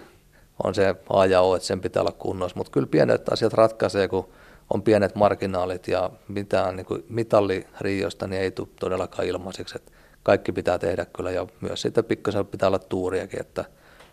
on 0.64 0.76
se 0.76 0.96
A 1.10 1.26
ja 1.26 1.42
O, 1.42 1.56
että 1.56 1.68
sen 1.68 1.82
pitää 1.82 2.02
olla 2.02 2.12
kunnossa, 2.12 2.58
mutta 2.58 2.72
kyllä 2.72 2.88
pienet 2.88 3.30
asiat 3.30 3.54
ratkaisee, 3.54 4.08
kun 4.08 4.30
on 4.74 4.82
pienet 4.82 5.16
marginaalit 5.16 5.88
ja 5.88 6.10
mitään 6.28 6.76
niin 6.76 7.04
mitalliriiosta 7.10 8.28
niin 8.28 8.42
ei 8.42 8.52
tule 8.52 8.68
todellakaan 8.80 9.28
ilmaiseksi. 9.28 9.76
Että 9.78 9.92
kaikki 10.26 10.52
pitää 10.52 10.80
tehdä 10.80 11.06
kyllä 11.06 11.32
ja 11.32 11.48
myös 11.62 11.82
sitten 11.82 12.06
pikkasen 12.06 12.46
pitää 12.46 12.68
olla 12.68 12.80
tuuriakin, 12.80 13.42
että, 13.42 13.66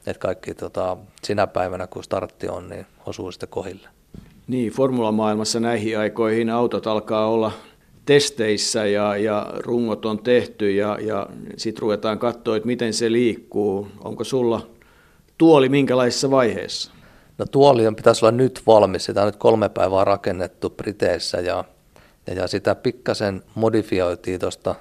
että 0.07 0.21
kaikki 0.21 0.55
tota, 0.55 0.97
sinä 1.23 1.47
päivänä 1.47 1.87
kun 1.87 2.05
startti 2.05 2.49
on, 2.49 2.69
niin 2.69 2.87
osuu 3.07 3.33
sitten 3.33 3.49
kohille. 3.49 3.89
Niin, 4.47 4.73
formulamaailmassa 4.73 5.61
näihin 5.61 5.99
aikoihin 5.99 6.51
autot 6.51 6.87
alkaa 6.87 7.27
olla 7.27 7.53
testeissä 8.07 8.87
ja, 8.87 9.17
ja 9.17 9.53
rungot 9.59 10.05
on 10.07 10.19
tehty 10.19 10.71
ja, 10.71 10.99
ja 11.01 11.27
sitten 11.57 11.83
ruvetaan 11.83 12.19
katsoa, 12.19 12.57
että 12.57 12.67
miten 12.67 12.95
se 12.95 13.13
liikkuu. 13.13 13.89
Onko 14.05 14.25
sulla 14.25 14.67
tuoli 15.39 15.69
minkälaisessa 15.69 16.31
vaiheessa? 16.31 16.93
No 17.39 17.47
tuoli 17.47 17.87
on, 17.87 17.97
pitäisi 17.97 18.25
olla 18.25 18.37
nyt 18.37 18.63
valmis. 18.67 19.05
Sitä 19.05 19.21
on 19.21 19.27
nyt 19.27 19.37
kolme 19.37 19.69
päivää 19.69 20.05
rakennettu 20.05 20.71
Briteissä 20.71 21.41
ja, 21.41 21.65
ja, 22.27 22.35
ja 22.35 22.47
sitä 22.47 22.75
pikkasen 22.75 23.43
modifioitiin 23.55 24.41
tuosta 24.41 24.75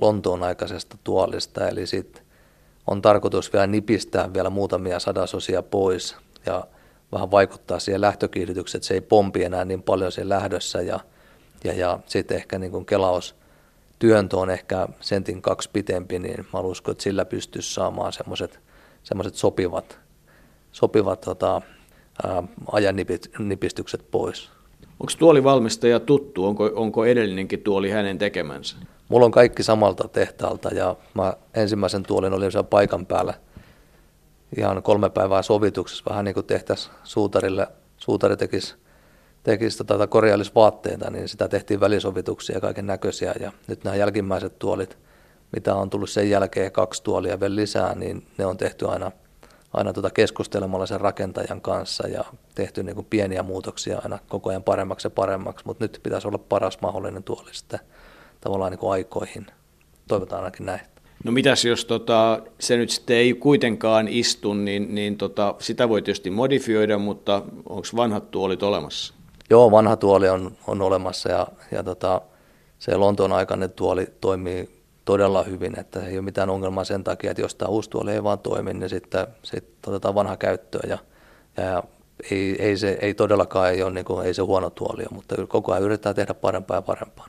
Lontoon 0.00 0.42
aikaisesta 0.42 0.96
tuolista. 1.04 1.68
Eli 1.68 1.86
sitten 1.86 2.22
on 2.86 3.02
tarkoitus 3.02 3.52
vielä 3.52 3.66
nipistää 3.66 4.34
vielä 4.34 4.50
muutamia 4.50 4.98
sadasosia 4.98 5.62
pois 5.62 6.16
ja 6.46 6.64
vähän 7.12 7.30
vaikuttaa 7.30 7.78
siihen 7.78 8.00
lähtökiihdytykseen, 8.00 8.78
että 8.78 8.86
se 8.86 8.94
ei 8.94 9.00
pompi 9.00 9.44
enää 9.44 9.64
niin 9.64 9.82
paljon 9.82 10.12
siinä 10.12 10.28
lähdössä 10.28 10.82
ja, 10.82 11.00
ja, 11.64 11.72
ja 11.72 11.98
sitten 12.06 12.36
ehkä 12.36 12.58
niin 12.58 12.72
kuin 12.72 12.86
kelaus 12.86 13.34
työntö 13.98 14.36
on 14.36 14.50
ehkä 14.50 14.88
sentin 15.00 15.42
kaksi 15.42 15.70
pitempi, 15.72 16.18
niin 16.18 16.46
mä 16.52 16.60
uskon, 16.60 16.92
että 16.92 17.04
sillä 17.04 17.24
pystyisi 17.24 17.74
saamaan 17.74 18.12
semmoiset 18.12 19.34
sopivat, 19.34 19.98
sopivat 20.72 21.20
tota, 21.20 21.62
ajan 22.72 22.96
nipistykset 23.38 24.10
pois. 24.10 24.50
Onko 25.00 25.12
tuolivalmistaja 25.18 26.00
tuttu? 26.00 26.46
Onko, 26.46 26.70
onko 26.74 27.04
edellinenkin 27.04 27.62
tuoli 27.62 27.90
hänen 27.90 28.18
tekemänsä? 28.18 28.76
Mulla 29.12 29.26
on 29.26 29.32
kaikki 29.32 29.62
samalta 29.62 30.08
tehtaalta 30.08 30.68
ja 30.68 30.96
mä 31.14 31.34
ensimmäisen 31.54 32.02
tuolin 32.02 32.32
olin 32.32 32.52
siellä 32.52 32.68
paikan 32.68 33.06
päällä 33.06 33.34
ihan 34.56 34.82
kolme 34.82 35.10
päivää 35.10 35.42
sovituksessa, 35.42 36.04
vähän 36.10 36.24
niin 36.24 36.34
kuin 36.34 36.46
tehtäisiin 36.46 36.94
suutarille, 37.04 37.66
suutari 37.96 38.36
tekisi, 38.36 38.74
tekisi 39.42 39.84
tota, 39.84 40.06
korjaallis 40.06 40.54
vaatteita, 40.54 41.10
niin 41.10 41.28
sitä 41.28 41.48
tehtiin 41.48 41.80
välisovituksia 41.80 42.56
ja 42.56 42.60
kaiken 42.60 42.86
näköisiä. 42.86 43.34
Ja 43.40 43.52
nyt 43.66 43.84
nämä 43.84 43.96
jälkimmäiset 43.96 44.58
tuolit, 44.58 44.98
mitä 45.52 45.74
on 45.74 45.90
tullut 45.90 46.10
sen 46.10 46.30
jälkeen 46.30 46.72
kaksi 46.72 47.02
tuolia 47.02 47.40
vielä 47.40 47.56
lisää, 47.56 47.94
niin 47.94 48.26
ne 48.38 48.46
on 48.46 48.56
tehty 48.56 48.88
aina 48.88 49.12
aina 49.72 49.92
tuota 49.92 50.10
keskustelemalla 50.10 50.86
sen 50.86 51.00
rakentajan 51.00 51.60
kanssa 51.60 52.08
ja 52.08 52.24
tehty 52.54 52.82
niin 52.82 52.94
kuin 52.94 53.06
pieniä 53.10 53.42
muutoksia 53.42 54.00
aina 54.04 54.18
koko 54.28 54.50
ajan 54.50 54.62
paremmaksi 54.62 55.06
ja 55.06 55.10
paremmaksi, 55.10 55.66
mutta 55.66 55.84
nyt 55.84 56.00
pitäisi 56.02 56.28
olla 56.28 56.38
paras 56.38 56.78
mahdollinen 56.80 57.22
tuoli 57.22 57.54
sitten 57.54 57.80
tavallaan 58.42 58.70
niin 58.70 58.78
kuin 58.78 58.92
aikoihin. 58.92 59.46
Toivotaan 60.08 60.44
ainakin 60.44 60.66
näin. 60.66 60.80
No 61.24 61.32
mitäs 61.32 61.64
jos 61.64 61.84
tota, 61.84 62.42
se 62.60 62.76
nyt 62.76 62.90
sitten 62.90 63.16
ei 63.16 63.34
kuitenkaan 63.34 64.08
istu, 64.08 64.54
niin, 64.54 64.94
niin 64.94 65.18
tota, 65.18 65.54
sitä 65.58 65.88
voi 65.88 66.02
tietysti 66.02 66.30
modifioida, 66.30 66.98
mutta 66.98 67.42
onko 67.68 67.86
vanhat 67.96 68.30
tuolit 68.30 68.62
olemassa? 68.62 69.14
Joo, 69.50 69.70
vanha 69.70 69.96
tuoli 69.96 70.28
on, 70.28 70.52
on 70.66 70.82
olemassa 70.82 71.28
ja, 71.30 71.46
ja 71.70 71.82
tota, 71.82 72.20
se 72.78 72.96
Lontoon 72.96 73.32
aikainen 73.32 73.70
tuoli 73.70 74.06
toimii 74.20 74.70
todella 75.04 75.42
hyvin, 75.42 75.78
että 75.78 76.06
ei 76.06 76.14
ole 76.14 76.24
mitään 76.24 76.50
ongelmaa 76.50 76.84
sen 76.84 77.04
takia, 77.04 77.30
että 77.30 77.42
jos 77.42 77.54
tämä 77.54 77.68
uusi 77.68 77.90
tuoli 77.90 78.12
ei 78.12 78.22
vaan 78.22 78.38
toimi, 78.38 78.74
niin 78.74 78.88
sitten, 78.88 79.26
sitten 79.42 79.92
otetaan 79.92 80.14
vanha 80.14 80.36
käyttöön 80.36 80.90
ja, 80.90 80.98
ja 81.56 81.82
ei, 82.30 82.56
ei, 82.62 82.76
se, 82.76 82.98
ei 83.00 83.14
todellakaan 83.14 83.70
ei 83.70 83.82
ole, 83.82 83.92
niin 83.92 84.04
kuin, 84.04 84.26
ei 84.26 84.34
se 84.34 84.42
huono 84.42 84.70
tuoli 84.70 85.02
ole, 85.02 85.14
mutta 85.14 85.46
koko 85.46 85.72
ajan 85.72 85.82
yritetään 85.82 86.14
tehdä 86.14 86.34
parempaa 86.34 86.76
ja 86.76 86.82
parempaa. 86.82 87.26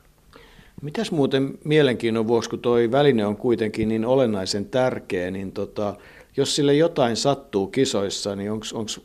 Mitäs 0.82 1.10
muuten 1.10 1.58
mielenkiinnon 1.64 2.28
vuoksi, 2.28 2.50
kun 2.50 2.58
tuo 2.58 2.76
väline 2.90 3.26
on 3.26 3.36
kuitenkin 3.36 3.88
niin 3.88 4.04
olennaisen 4.04 4.66
tärkeä, 4.66 5.30
niin 5.30 5.52
tota, 5.52 5.94
jos 6.36 6.56
sille 6.56 6.74
jotain 6.74 7.16
sattuu 7.16 7.66
kisoissa, 7.66 8.36
niin 8.36 8.52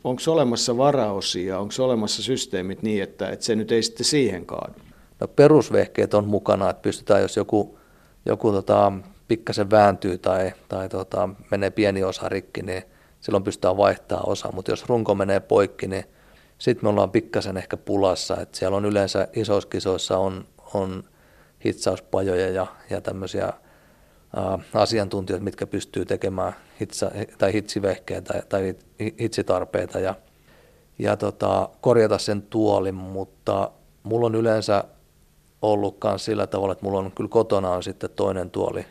onko 0.04 0.22
olemassa 0.28 0.76
varaosia, 0.76 1.58
onko 1.58 1.74
olemassa 1.78 2.22
systeemit 2.22 2.82
niin, 2.82 3.02
että, 3.02 3.28
että 3.28 3.44
se 3.44 3.56
nyt 3.56 3.72
ei 3.72 3.82
sitten 3.82 4.06
siihen 4.06 4.46
kaadu? 4.46 4.74
No 5.20 5.28
perusvehkeet 5.28 6.14
on 6.14 6.28
mukana, 6.28 6.70
että 6.70 6.82
pystytään, 6.82 7.22
jos 7.22 7.36
joku 7.36 7.78
joku 8.26 8.52
tota, 8.52 8.92
pikkasen 9.28 9.70
vääntyy 9.70 10.18
tai, 10.18 10.52
tai 10.68 10.88
tota, 10.88 11.28
menee 11.50 11.70
pieni 11.70 12.04
osa 12.04 12.28
rikki, 12.28 12.62
niin 12.62 12.82
silloin 13.20 13.44
pystytään 13.44 13.76
vaihtamaan 13.76 14.28
osa. 14.28 14.52
Mutta 14.52 14.72
jos 14.72 14.88
runko 14.88 15.14
menee 15.14 15.40
poikki, 15.40 15.86
niin 15.86 16.04
sitten 16.58 16.84
me 16.84 16.88
ollaan 16.88 17.10
pikkasen 17.10 17.56
ehkä 17.56 17.76
pulassa. 17.76 18.40
Et 18.40 18.54
siellä 18.54 18.76
on 18.76 18.84
yleensä 18.84 19.28
isoissa 19.36 19.68
kisoissa 19.68 20.18
on, 20.18 20.44
on 20.74 21.04
hitsauspajoja 21.64 22.50
ja, 22.50 22.66
ja 22.90 23.00
tämmöisiä 23.00 23.46
ä, 23.46 23.52
asiantuntijoita, 24.74 25.44
mitkä 25.44 25.66
pystyy 25.66 26.04
tekemään 26.04 26.52
hitsa, 26.80 27.10
tai 27.38 27.52
hitsivehkeitä 27.52 28.32
tai, 28.32 28.42
tai 28.48 28.74
hitsitarpeita 29.20 30.00
ja, 30.00 30.14
ja 30.98 31.16
tota, 31.16 31.68
korjata 31.80 32.18
sen 32.18 32.42
tuolin, 32.42 32.94
mutta 32.94 33.70
mulla 34.02 34.26
on 34.26 34.34
yleensä 34.34 34.84
ollutkaan 35.62 36.18
sillä 36.18 36.46
tavalla, 36.46 36.72
että 36.72 36.84
mulla 36.84 36.98
on 36.98 37.12
kyllä 37.12 37.28
kotona 37.28 37.70
on 37.70 37.82
sitten 37.82 38.10
toinen 38.10 38.50
tuoli 38.50 38.86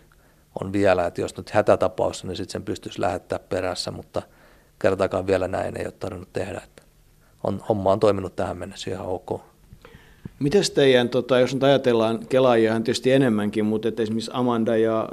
on 0.61 0.73
vielä, 0.73 1.05
että 1.05 1.21
jos 1.21 1.38
nyt 1.38 1.49
hätätapaus, 1.49 2.23
niin 2.23 2.35
sitten 2.35 2.51
sen 2.51 2.63
pystyisi 2.63 3.01
lähettää 3.01 3.39
perässä, 3.39 3.91
mutta 3.91 4.21
kertaakaan 4.79 5.27
vielä 5.27 5.47
näin 5.47 5.77
ei 5.77 5.85
ole 5.85 5.93
tarvinnut 5.99 6.33
tehdä. 6.33 6.61
Että 6.63 6.83
on, 7.43 7.61
homma 7.69 7.91
on 7.91 7.99
toiminut 7.99 8.35
tähän 8.35 8.57
mennessä 8.57 8.91
ihan 8.91 9.07
ok. 9.07 9.41
Miten 10.39 10.63
teidän, 10.73 11.09
tota, 11.09 11.39
jos 11.39 11.53
nyt 11.53 11.63
ajatellaan 11.63 12.19
kelaajiahan 12.29 12.83
tietysti 12.83 13.11
enemmänkin, 13.11 13.65
mutta 13.65 13.88
että 13.88 14.03
esimerkiksi 14.03 14.31
Amanda 14.33 14.77
ja 14.77 15.09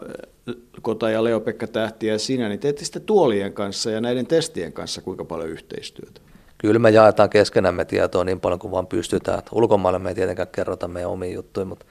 Kota 0.82 1.10
ja 1.10 1.25
Leo-Pekka 1.25 1.66
Tähti 1.66 2.06
ja 2.06 2.18
sinä, 2.18 2.48
niin 2.48 2.60
teette 2.60 2.84
sitten 2.84 3.02
tuolien 3.02 3.52
kanssa 3.52 3.90
ja 3.90 4.00
näiden 4.00 4.26
testien 4.26 4.72
kanssa 4.72 5.02
kuinka 5.02 5.25
paljon 5.25 5.48
yhteistyötä? 5.48 6.20
kyllä 6.58 6.78
me 6.78 6.90
jaetaan 6.90 7.30
keskenämme 7.30 7.84
tietoa 7.84 8.25
niin 8.25 8.40
paljon 8.40 8.58
kuin 8.58 8.70
vaan 8.70 8.86
pystytään. 8.86 9.42
Ulkomaille 9.52 9.98
me 9.98 10.08
ei 10.08 10.14
tietenkään 10.14 10.48
kerrota 10.52 10.88
meidän 10.88 11.10
omiin 11.10 11.34
juttuja, 11.34 11.66
mutta, 11.66 11.86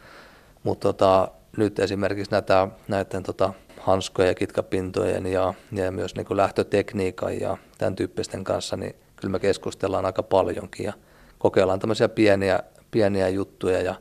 mutta 0.63 0.87
tota, 0.87 1.27
nyt 1.57 1.79
esimerkiksi 1.79 2.31
näitä, 2.31 2.67
näiden 2.87 3.23
tota, 3.23 3.53
hanskojen 3.79 4.29
ja 4.29 4.35
kitkapintojen 4.35 5.25
ja, 5.25 5.53
ja 5.71 5.91
myös 5.91 6.15
niin 6.15 6.25
kuin 6.25 6.37
lähtötekniikan 6.37 7.39
ja 7.39 7.57
tämän 7.77 7.95
tyyppisten 7.95 8.43
kanssa, 8.43 8.77
niin 8.77 8.95
kyllä 9.15 9.31
me 9.31 9.39
keskustellaan 9.39 10.05
aika 10.05 10.23
paljonkin 10.23 10.85
ja 10.85 10.93
kokeillaan 11.37 11.79
tämmöisiä 11.79 12.09
pieniä, 12.09 12.59
pieniä 12.95 13.29
juttuja 13.29 13.81
ja, 13.81 13.95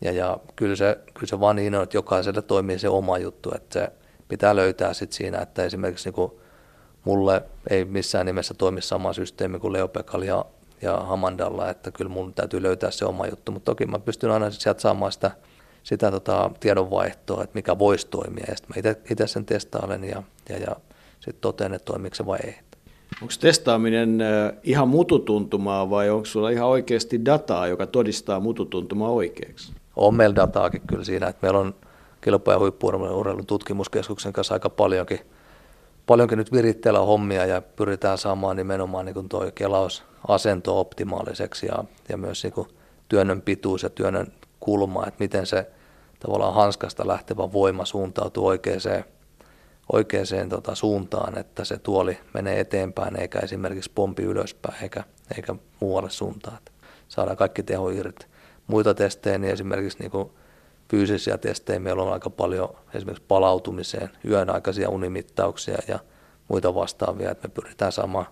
ja, 0.00 0.12
ja 0.12 0.38
kyllä, 0.56 0.76
se, 0.76 0.98
kyllä 1.14 1.26
se 1.26 1.40
vaan 1.40 1.56
niin 1.56 1.74
on, 1.74 1.82
että 1.82 1.96
jokaiselle 1.96 2.42
toimii 2.42 2.78
se 2.78 2.88
oma 2.88 3.18
juttu, 3.18 3.50
että 3.54 3.80
se 3.80 3.92
pitää 4.28 4.56
löytää 4.56 4.94
sitten 4.94 5.16
siinä, 5.16 5.38
että 5.38 5.64
esimerkiksi 5.64 6.08
niin 6.08 6.14
kuin 6.14 6.32
mulle 7.04 7.42
ei 7.70 7.84
missään 7.84 8.26
nimessä 8.26 8.54
toimi 8.54 8.82
sama 8.82 9.12
systeemi 9.12 9.58
kuin 9.58 9.72
Leopekalla 9.72 10.24
ja, 10.24 10.44
ja 10.82 10.96
Hamandalla, 10.96 11.70
että 11.70 11.90
kyllä 11.90 12.10
mun 12.10 12.34
täytyy 12.34 12.62
löytää 12.62 12.90
se 12.90 13.04
oma 13.04 13.26
juttu, 13.26 13.52
mutta 13.52 13.72
toki 13.72 13.86
mä 13.86 13.98
pystyn 13.98 14.30
aina 14.30 14.50
sieltä 14.50 14.80
saamaan 14.80 15.12
sitä, 15.12 15.30
sitä 15.82 16.10
tota, 16.10 16.50
tiedonvaihtoa, 16.60 17.44
että 17.44 17.54
mikä 17.54 17.78
voisi 17.78 18.06
toimia, 18.06 18.44
ja 18.48 18.56
sitten 18.56 18.82
mä 18.84 18.94
itse 19.10 19.26
sen 19.26 19.44
testailen 19.44 20.04
ja, 20.04 20.22
ja, 20.48 20.58
ja 20.58 20.76
sitten 21.20 21.40
totean, 21.40 21.74
että 21.74 21.92
toimiiko 21.92 22.14
se 22.14 22.26
vai 22.26 22.38
ei. 22.44 22.58
Onko 23.22 23.34
testaaminen 23.40 24.18
ihan 24.62 24.88
mututuntumaa 24.88 25.90
vai 25.90 26.10
onko 26.10 26.24
sulla 26.24 26.50
ihan 26.50 26.68
oikeasti 26.68 27.24
dataa, 27.24 27.66
joka 27.66 27.86
todistaa 27.86 28.40
mututuntumaa 28.40 29.10
oikeaksi? 29.10 29.72
On 29.96 30.14
meillä 30.14 30.36
dataakin 30.36 30.82
kyllä 30.86 31.04
siinä, 31.04 31.26
että 31.26 31.46
meillä 31.46 31.58
on 31.58 31.74
kilpa- 32.20 32.52
ja 32.52 32.58
huippu 32.58 32.92
tutkimuskeskuksen 33.46 34.32
kanssa 34.32 34.54
aika 34.54 34.70
paljonkin– 34.70 35.20
paljonkin 36.08 36.38
nyt 36.38 36.52
viritteellä 36.52 37.00
hommia 37.00 37.46
ja 37.46 37.62
pyritään 37.62 38.18
saamaan 38.18 38.56
nimenomaan 38.56 39.06
niin 39.06 39.28
tuo 39.28 39.50
kelausasento 39.54 40.80
optimaaliseksi 40.80 41.66
ja, 41.66 41.84
ja 42.08 42.16
myös 42.16 42.44
niin 42.44 42.66
työnnön 43.08 43.42
pituus 43.42 43.82
ja 43.82 43.90
työnnön 43.90 44.26
kulma, 44.60 45.06
että 45.06 45.24
miten 45.24 45.46
se 45.46 45.66
tavallaan 46.20 46.54
hanskasta 46.54 47.08
lähtevä 47.08 47.52
voima 47.52 47.84
suuntautuu 47.84 48.46
oikeaan, 48.46 48.80
oikeaan 49.92 50.48
tota, 50.48 50.74
suuntaan, 50.74 51.38
että 51.38 51.64
se 51.64 51.78
tuoli 51.78 52.18
menee 52.34 52.60
eteenpäin 52.60 53.20
eikä 53.20 53.38
esimerkiksi 53.38 53.90
pompi 53.94 54.22
ylöspäin 54.22 54.82
eikä, 54.82 55.04
eikä 55.36 55.54
muualle 55.80 56.10
suuntaan. 56.10 56.56
Että 56.58 56.72
saadaan 57.08 57.36
kaikki 57.36 57.62
teho 57.62 57.90
irti. 57.90 58.26
Muita 58.66 58.94
testejä, 58.94 59.38
niin 59.38 59.52
esimerkiksi 59.52 59.98
niin 59.98 60.30
fyysisiä 60.90 61.38
testejä. 61.38 61.78
Meillä 61.78 62.02
on 62.02 62.12
aika 62.12 62.30
paljon 62.30 62.76
esimerkiksi 62.94 63.24
palautumiseen, 63.28 64.10
yön 64.24 64.50
aikaisia 64.50 64.88
unimittauksia 64.88 65.78
ja 65.88 65.98
muita 66.48 66.74
vastaavia, 66.74 67.30
että 67.30 67.48
me 67.48 67.54
pyritään 67.54 67.92
saamaan 67.92 68.26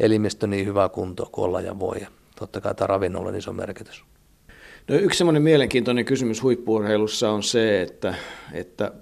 elimistö 0.00 0.46
niin 0.46 0.66
hyvää 0.66 0.88
kuntoa 0.88 1.28
kuin 1.32 1.44
olla 1.44 1.60
ja 1.60 1.78
voi. 1.78 1.96
Ja 2.00 2.08
totta 2.38 2.60
kai 2.60 2.74
tämä 2.74 2.86
ravinnolla 2.86 3.28
on 3.28 3.36
iso 3.36 3.52
merkitys. 3.52 4.04
No 4.88 4.94
yksi 4.94 5.24
mielenkiintoinen 5.24 6.04
kysymys 6.04 6.42
huippuurheilussa 6.42 7.30
on 7.30 7.42
se, 7.42 7.82
että, 7.82 8.14
että 8.52 8.92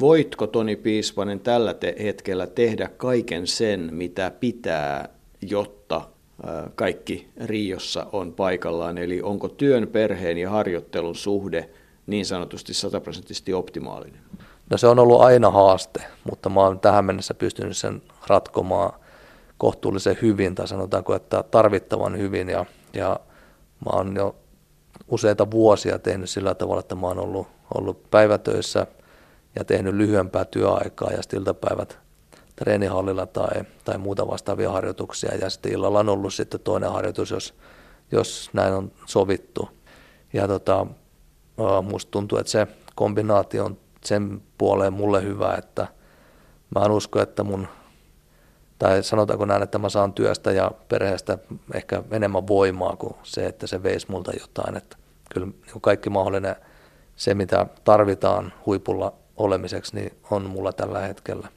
voitko 0.00 0.46
Toni 0.46 0.76
Piispanen 0.76 1.40
tällä 1.40 1.74
te- 1.74 1.96
hetkellä 1.98 2.46
tehdä 2.46 2.88
kaiken 2.96 3.46
sen, 3.46 3.88
mitä 3.92 4.30
pitää, 4.40 5.08
jotta 5.40 6.08
kaikki 6.74 7.28
Riossa 7.44 8.06
on 8.12 8.32
paikallaan, 8.32 8.98
eli 8.98 9.22
onko 9.22 9.48
työn, 9.48 9.88
perheen 9.88 10.38
ja 10.38 10.50
harjoittelun 10.50 11.14
suhde 11.14 11.70
niin 12.06 12.26
sanotusti 12.26 12.74
sataprosenttisesti 12.74 13.54
optimaalinen? 13.54 14.20
No 14.70 14.78
se 14.78 14.86
on 14.86 14.98
ollut 14.98 15.20
aina 15.20 15.50
haaste, 15.50 16.02
mutta 16.30 16.48
mä 16.48 16.60
oon 16.60 16.80
tähän 16.80 17.04
mennessä 17.04 17.34
pystynyt 17.34 17.76
sen 17.76 18.02
ratkomaan 18.26 18.92
kohtuullisen 19.58 20.18
hyvin, 20.22 20.54
tai 20.54 20.68
sanotaanko, 20.68 21.14
että 21.14 21.44
tarvittavan 21.50 22.18
hyvin, 22.18 22.48
ja, 22.48 22.66
ja 22.92 23.20
mä 23.84 23.90
oon 23.92 24.16
jo 24.16 24.36
useita 25.08 25.50
vuosia 25.50 25.98
tehnyt 25.98 26.30
sillä 26.30 26.54
tavalla, 26.54 26.80
että 26.80 26.94
mä 26.94 27.06
oon 27.06 27.18
ollut, 27.18 27.46
ollut 27.74 28.10
päivätöissä 28.10 28.86
ja 29.56 29.64
tehnyt 29.64 29.94
lyhyempää 29.94 30.44
työaikaa 30.44 31.10
ja 31.10 31.22
sitten 31.22 31.38
iltapäivät 31.38 31.98
treenihallilla 32.56 33.26
tai, 33.26 33.64
tai 33.84 33.98
muuta 33.98 34.26
vastaavia 34.26 34.70
harjoituksia 34.70 35.34
ja 35.34 35.50
sitten 35.50 35.72
illalla 35.72 36.00
on 36.00 36.08
ollut 36.08 36.34
sitten 36.34 36.60
toinen 36.60 36.92
harjoitus, 36.92 37.30
jos, 37.30 37.54
jos 38.12 38.50
näin 38.52 38.74
on 38.74 38.92
sovittu. 39.06 39.68
Ja 40.32 40.48
tota, 40.48 40.86
musta 41.82 42.10
tuntuu, 42.10 42.38
että 42.38 42.52
se 42.52 42.66
kombinaatio 42.94 43.64
on 43.64 43.76
sen 44.04 44.42
puoleen 44.58 44.92
mulle 44.92 45.22
hyvä, 45.22 45.54
että 45.58 45.86
mä 46.74 46.84
en 46.84 46.90
usko, 46.90 47.22
että 47.22 47.44
mun, 47.44 47.68
tai 48.78 49.02
sanotaanko 49.02 49.44
näin, 49.44 49.62
että 49.62 49.78
mä 49.78 49.88
saan 49.88 50.12
työstä 50.12 50.52
ja 50.52 50.70
perheestä 50.88 51.38
ehkä 51.74 52.02
enemmän 52.10 52.46
voimaa 52.46 52.96
kuin 52.96 53.14
se, 53.22 53.46
että 53.46 53.66
se 53.66 53.82
veisi 53.82 54.10
multa 54.10 54.32
jotain. 54.40 54.76
Että 54.76 54.96
kyllä 55.34 55.46
niin 55.46 55.80
kaikki 55.80 56.10
mahdollinen 56.10 56.56
se, 57.16 57.34
mitä 57.34 57.66
tarvitaan 57.84 58.52
huipulla 58.66 59.12
olemiseksi, 59.36 59.94
niin 59.94 60.12
on 60.30 60.50
mulla 60.50 60.72
tällä 60.72 61.00
hetkellä. 61.00 61.48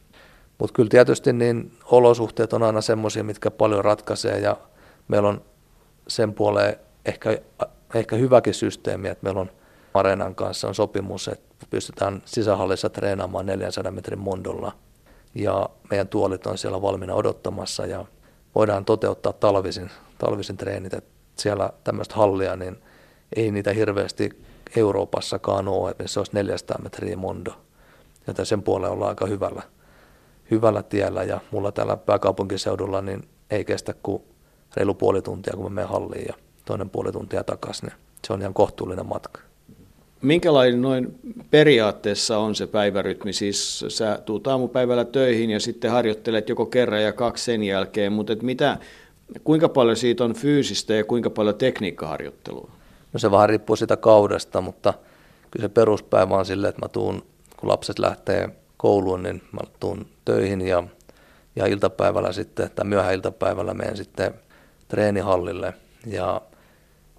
Mutta 0.58 0.74
kyllä 0.74 0.90
tietysti 0.90 1.34
niin 1.34 1.72
olosuhteet 1.86 2.54
on 2.54 2.64
aina 2.64 2.82
semmoisia, 2.82 3.24
mitkä 3.24 3.52
paljon 3.52 3.86
ratkaisee 3.86 4.40
ja 4.40 4.58
meillä 5.08 5.30
on 5.30 5.42
sen 6.08 6.34
puoleen 6.34 6.76
ehkä, 7.06 7.38
ehkä 7.94 8.16
hyväkin 8.16 8.54
systeemi, 8.54 9.08
että 9.08 9.24
meillä 9.24 9.42
on 9.42 9.52
Areenan 9.94 10.36
kanssa 10.36 10.68
on 10.68 10.76
sopimus, 10.76 11.28
että 11.28 11.66
pystytään 11.70 12.22
sisähallissa 12.26 12.90
treenaamaan 12.90 13.46
400 13.46 13.92
metrin 13.92 14.20
mondolla 14.20 14.72
ja 15.36 15.70
meidän 15.90 16.08
tuolit 16.08 16.48
on 16.48 16.58
siellä 16.58 16.82
valmiina 16.82 17.14
odottamassa 17.14 17.86
ja 17.86 18.06
voidaan 18.56 18.86
toteuttaa 18.86 19.34
talvisin, 19.34 19.92
talvisin 20.18 20.58
treenit. 20.58 20.94
että 20.94 21.10
siellä 21.36 21.70
tämmöistä 21.84 22.16
hallia, 22.16 22.56
niin 22.56 22.78
ei 23.36 23.52
niitä 23.52 23.74
hirveästi 23.74 24.44
Euroopassakaan 24.76 25.68
ole, 25.68 25.92
että 25.92 26.08
se 26.08 26.20
olisi 26.20 26.32
400 26.34 26.78
metriä 26.84 27.18
mondo. 27.18 27.52
Joten 28.28 28.46
sen 28.46 28.64
puolella 28.64 28.94
ollaan 28.94 29.10
aika 29.10 29.26
hyvällä, 29.26 29.62
hyvällä 30.52 30.84
tiellä 30.84 31.24
ja 31.24 31.40
mulla 31.52 31.72
täällä 31.72 31.98
pääkaupunkiseudulla 31.98 33.02
niin 33.02 33.28
ei 33.50 33.66
kestä 33.66 33.94
kuin 34.04 34.24
reilu 34.78 34.94
puoli 34.94 35.22
tuntia, 35.22 35.54
kun 35.56 35.64
mä 35.64 35.70
menen 35.70 35.90
halliin 35.90 36.26
ja 36.28 36.34
toinen 36.66 36.90
puoli 36.90 37.12
tuntia 37.12 37.44
takaisin. 37.44 37.88
Niin 37.88 37.98
se 38.28 38.34
on 38.34 38.42
ihan 38.42 38.54
kohtuullinen 38.54 39.06
matka. 39.06 39.42
Minkälainen 40.22 40.82
noin 40.82 41.20
periaatteessa 41.52 42.38
on 42.38 42.56
se 42.56 42.68
päivärytmi? 42.68 43.34
Siis 43.34 43.86
sä 43.88 44.20
tuut 44.26 44.48
aamupäivällä 44.48 45.06
töihin 45.06 45.50
ja 45.50 45.60
sitten 45.60 45.92
harjoittelet 45.92 46.50
joko 46.50 46.66
kerran 46.66 47.04
ja 47.04 47.14
kaksi 47.14 47.44
sen 47.44 47.64
jälkeen, 47.64 48.12
mutta 48.12 48.34
et 48.34 48.44
mitä, 48.44 48.78
kuinka 49.44 49.70
paljon 49.70 49.98
siitä 49.98 50.24
on 50.24 50.34
fyysistä 50.34 50.94
ja 50.94 51.04
kuinka 51.04 51.30
paljon 51.30 51.56
tekniikkaharjoittelua? 51.56 52.72
No 53.14 53.20
se 53.20 53.32
vähän 53.32 53.50
riippuu 53.50 53.76
siitä 53.76 53.98
kaudesta, 53.98 54.62
mutta 54.62 54.94
kyllä 55.52 55.64
se 55.64 55.70
peruspäivä 55.70 56.36
on 56.36 56.46
silleen, 56.46 56.70
että 56.70 56.86
mä 56.86 56.90
tuun, 56.90 57.24
lapset 57.62 58.00
lähtee 58.00 58.50
kouluun, 58.78 59.24
niin 59.24 59.44
mä 59.52 59.60
tuun 59.80 60.08
töihin 60.26 60.62
ja, 60.62 60.84
ja 61.56 61.66
iltapäivällä 61.66 62.32
sitten, 62.32 62.72
tai 62.76 62.86
myöhään 62.86 63.14
iltapäivällä 63.14 63.74
menen 63.74 63.98
sitten 63.98 64.34
treenihallille. 64.88 65.74
Ja 66.06 66.42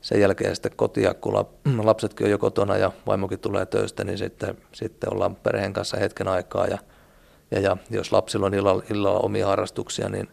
sen 0.01 0.20
jälkeen 0.20 0.57
sitten 0.57 0.72
kotia, 0.77 1.14
kun 1.14 1.35
lapsetkin 1.87 2.24
on 2.24 2.31
jo 2.31 2.38
kotona 2.38 2.77
ja 2.77 2.92
vaimokin 3.07 3.38
tulee 3.38 3.66
töistä, 3.66 4.05
niin 4.05 4.18
sitten, 4.18 4.59
sitten 4.72 5.14
ollaan 5.14 5.37
perheen 5.37 5.72
kanssa 5.72 5.96
hetken 5.96 6.29
aikaa. 6.29 6.66
Ja, 6.66 6.79
ja, 7.51 7.61
ja 7.61 7.77
jos 7.90 8.12
lapsilla 8.12 8.46
on 8.46 8.55
illalla, 8.55 8.83
illalla 8.90 9.20
omia 9.20 9.46
harrastuksia, 9.46 10.09
niin, 10.09 10.29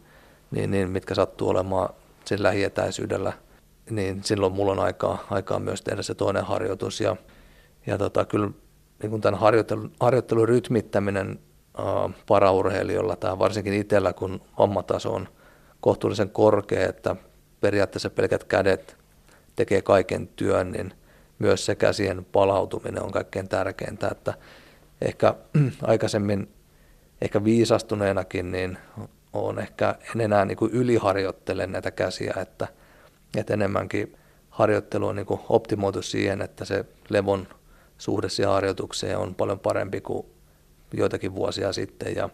niin, 0.51 0.71
niin 0.71 0.89
mitkä 0.89 1.15
sattuu 1.15 1.49
olemaan 1.49 1.89
sen 2.25 2.43
lähietäisyydellä, 2.43 3.33
niin 3.89 4.23
silloin 4.23 4.53
mulla 4.53 4.71
on 4.71 4.79
aikaa, 4.79 5.27
aikaa 5.29 5.59
myös 5.59 5.81
tehdä 5.81 6.01
se 6.01 6.15
toinen 6.15 6.45
harjoitus. 6.45 7.01
Ja, 7.01 7.15
ja 7.85 7.97
tota, 7.97 8.25
kyllä 8.25 8.49
niin 9.01 9.09
kuin 9.09 9.21
tämän 9.21 9.39
harjoittelun, 9.39 9.91
harjoittelun 9.99 10.47
rytmittäminen 10.47 11.39
äh, 11.79 12.15
paraurheilijoilla 12.27 13.15
tai 13.15 13.39
varsinkin 13.39 13.73
itsellä, 13.73 14.13
kun 14.13 14.41
ommataso 14.57 15.13
on 15.13 15.27
kohtuullisen 15.81 16.29
korkea, 16.29 16.89
että 16.89 17.15
periaatteessa 17.61 18.09
pelkät 18.09 18.43
kädet 18.43 18.97
tekee 19.55 19.81
kaiken 19.81 20.27
työn, 20.27 20.71
niin 20.71 20.93
myös 21.39 21.65
se 21.65 21.75
käsien 21.75 22.25
palautuminen 22.31 23.03
on 23.03 23.11
kaikkein 23.11 23.49
tärkeintä, 23.49 24.07
että 24.11 24.33
ehkä 25.01 25.33
aikaisemmin 25.81 26.49
ehkä 27.21 27.43
viisastuneenakin, 27.43 28.51
niin 28.51 28.77
on 29.33 29.59
ehkä 29.59 29.95
en 30.15 30.21
enää 30.21 30.45
niin 30.45 30.57
kuin 30.57 30.71
näitä 31.67 31.91
käsiä, 31.91 32.33
että, 32.41 32.67
että 33.37 33.53
enemmänkin 33.53 34.17
harjoittelu 34.49 35.07
on 35.07 35.15
niin 35.15 35.25
optimoitu 35.49 36.01
siihen, 36.01 36.41
että 36.41 36.65
se 36.65 36.85
levon 37.09 37.47
suhde 37.97 38.29
siihen 38.29 38.51
harjoitukseen 38.51 39.17
on 39.17 39.35
paljon 39.35 39.59
parempi 39.59 40.01
kuin 40.01 40.25
joitakin 40.93 41.35
vuosia 41.35 41.73
sitten. 41.73 42.15
Ja 42.15 42.29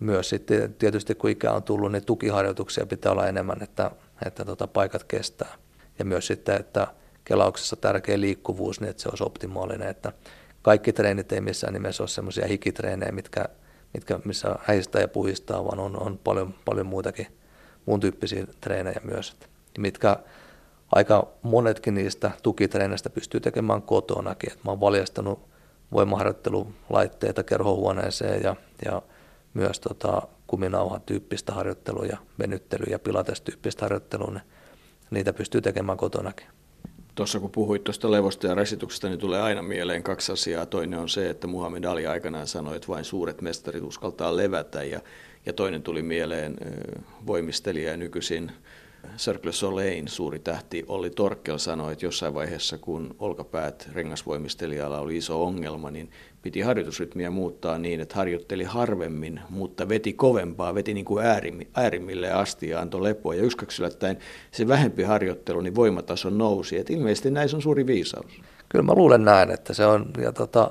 myös 0.00 0.28
sitten 0.28 0.74
tietysti 0.74 1.14
kun 1.14 1.30
ikä 1.30 1.52
on 1.52 1.62
tullut, 1.62 1.92
niin 1.92 2.04
tukiharjoituksia 2.04 2.86
pitää 2.86 3.12
olla 3.12 3.26
enemmän, 3.26 3.62
että, 3.62 3.90
että 4.26 4.44
tota 4.44 4.66
paikat 4.66 5.04
kestää. 5.04 5.54
Ja 5.98 6.04
myös 6.04 6.26
sitten, 6.26 6.60
että 6.60 6.86
kelauksessa 7.24 7.76
tärkeä 7.76 8.20
liikkuvuus, 8.20 8.80
niin 8.80 8.90
että 8.90 9.02
se 9.02 9.08
olisi 9.08 9.24
optimaalinen, 9.24 9.88
että 9.88 10.12
kaikki 10.62 10.92
treenit 10.92 11.32
ei 11.32 11.40
missään 11.40 11.72
nimessä 11.72 12.02
ole 12.02 12.08
semmoisia 12.08 12.46
hikitreenejä, 12.46 13.12
mitkä, 13.12 13.44
mitkä, 13.94 14.20
missä 14.24 14.56
häistää 14.62 15.00
ja 15.00 15.08
puhistaa, 15.08 15.64
vaan 15.64 15.78
on, 15.78 16.02
on 16.02 16.18
paljon, 16.24 16.54
paljon 16.64 16.86
muitakin 16.86 17.26
muun 17.86 18.00
tyyppisiä 18.00 18.46
treenejä 18.60 19.00
myös, 19.04 19.36
mitkä 19.78 20.16
aika 20.94 21.28
monetkin 21.42 21.94
niistä 21.94 22.30
tukitreeneistä 22.42 23.10
pystyy 23.10 23.40
tekemään 23.40 23.82
kotonakin. 23.82 24.52
Et 24.52 24.64
mä 24.64 24.70
oon 24.70 24.80
valjastanut 24.80 25.48
voimaharjoittelulaitteita 25.92 27.42
kerhohuoneeseen 27.42 28.42
ja, 28.42 28.56
ja 28.84 29.02
myös 29.54 29.80
tota, 29.80 30.22
kuminauhan 30.46 31.00
tyyppistä 31.00 31.52
harjoittelua 31.52 32.06
ja 32.06 32.16
venyttely- 32.38 32.90
ja 32.90 32.98
pilates-tyyppistä 32.98 33.84
harjoittelua, 33.84 34.30
niin 34.30 34.42
niitä 35.10 35.32
pystyy 35.32 35.60
tekemään 35.60 35.98
kotonakin. 35.98 36.46
Tuossa 37.14 37.40
kun 37.40 37.50
puhuit 37.50 37.84
tuosta 37.84 38.10
levosta 38.10 38.46
ja 38.46 38.54
rasituksesta, 38.54 39.08
niin 39.08 39.18
tulee 39.18 39.42
aina 39.42 39.62
mieleen 39.62 40.02
kaksi 40.02 40.32
asiaa. 40.32 40.66
Toinen 40.66 40.98
on 40.98 41.08
se, 41.08 41.30
että 41.30 41.46
Muhammed 41.46 41.84
Ali 41.84 42.06
aikanaan 42.06 42.46
sanoi, 42.46 42.76
että 42.76 42.88
vain 42.88 43.04
suuret 43.04 43.40
mestarit 43.40 43.82
uskaltaa 43.82 44.36
levätä 44.36 44.84
ja, 44.84 45.00
ja 45.46 45.52
toinen 45.52 45.82
tuli 45.82 46.02
mieleen 46.02 46.56
voimistelija 47.26 47.90
ja 47.90 47.96
nykyisin 47.96 48.52
Circle 49.16 49.52
Solein 49.52 50.08
suuri 50.08 50.38
tähti 50.38 50.84
Olli 50.88 51.10
Torkkel 51.10 51.58
sanoi, 51.58 51.92
että 51.92 52.06
jossain 52.06 52.34
vaiheessa, 52.34 52.78
kun 52.78 53.16
olkapäät 53.18 53.88
rengasvoimistelijalla 53.92 54.98
oli 54.98 55.16
iso 55.16 55.44
ongelma, 55.44 55.90
niin 55.90 56.10
piti 56.42 56.60
harjoitusrytmiä 56.60 57.30
muuttaa 57.30 57.78
niin, 57.78 58.00
että 58.00 58.14
harjoitteli 58.14 58.64
harvemmin, 58.64 59.40
mutta 59.50 59.88
veti 59.88 60.12
kovempaa, 60.12 60.74
veti 60.74 60.94
niin 60.94 61.04
kuin 61.04 61.24
äärimmille 61.74 62.30
asti 62.32 62.68
ja 62.68 62.80
antoi 62.80 63.02
lepoa. 63.02 63.34
Ja 63.34 63.42
ykskaksylättäen 63.42 64.18
se 64.50 64.68
vähempi 64.68 65.02
harjoittelu, 65.02 65.60
niin 65.60 65.74
voimataso 65.74 66.30
nousi. 66.30 66.78
Et 66.78 66.90
ilmeisesti 66.90 67.30
näissä 67.30 67.56
on 67.56 67.62
suuri 67.62 67.86
viisaus. 67.86 68.40
Kyllä 68.68 68.82
mä 68.82 68.94
luulen 68.94 69.24
näin, 69.24 69.50
että 69.50 69.74
se 69.74 69.86
on, 69.86 70.10
ja 70.22 70.32
tota, 70.32 70.70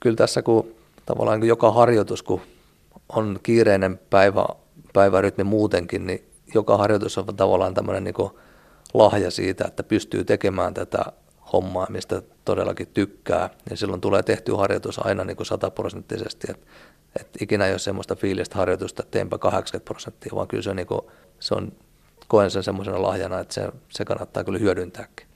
kyllä 0.00 0.16
tässä 0.16 0.42
kun 0.42 0.74
tavallaan 1.06 1.40
kun 1.40 1.48
joka 1.48 1.72
harjoitus, 1.72 2.22
kun 2.22 2.40
on 3.08 3.38
kiireinen 3.42 4.00
päivä, 4.10 4.46
päivärytmi 4.92 5.44
muutenkin, 5.44 6.06
niin 6.06 6.24
joka 6.54 6.76
harjoitus 6.76 7.18
on 7.18 7.36
tavallaan 7.36 7.74
tämmöinen 7.74 8.04
niin 8.04 8.30
lahja 8.94 9.30
siitä, 9.30 9.64
että 9.66 9.82
pystyy 9.82 10.24
tekemään 10.24 10.74
tätä 10.74 11.04
hommaa, 11.52 11.86
mistä 11.90 12.22
todellakin 12.44 12.86
tykkää. 12.94 13.50
Ja 13.70 13.76
silloin 13.76 14.00
tulee 14.00 14.22
tehty 14.22 14.52
harjoitus 14.52 15.06
aina 15.06 15.24
niin 15.24 15.36
kuin 15.36 15.46
sataprosenttisesti. 15.46 16.46
Että 16.50 16.66
et 17.20 17.28
ikinä 17.40 17.66
ei 17.66 17.72
ole 17.72 17.78
semmoista 17.78 18.16
fiilistä 18.16 18.58
harjoitusta, 18.58 19.02
että 19.02 19.10
teenpä 19.10 19.38
80 19.38 19.84
prosenttia, 19.84 20.32
vaan 20.34 20.48
kyllä 20.48 20.62
se 20.62 20.70
on, 20.70 20.76
niin 20.76 20.86
kuin, 20.86 21.00
se 21.40 21.54
on 21.54 21.72
koen 22.28 22.50
sen 22.50 22.62
semmoisena 22.62 23.02
lahjana, 23.02 23.40
että 23.40 23.54
se, 23.54 23.68
se 23.88 24.04
kannattaa 24.04 24.44
kyllä 24.44 24.58
hyödyntääkin. 24.58 25.26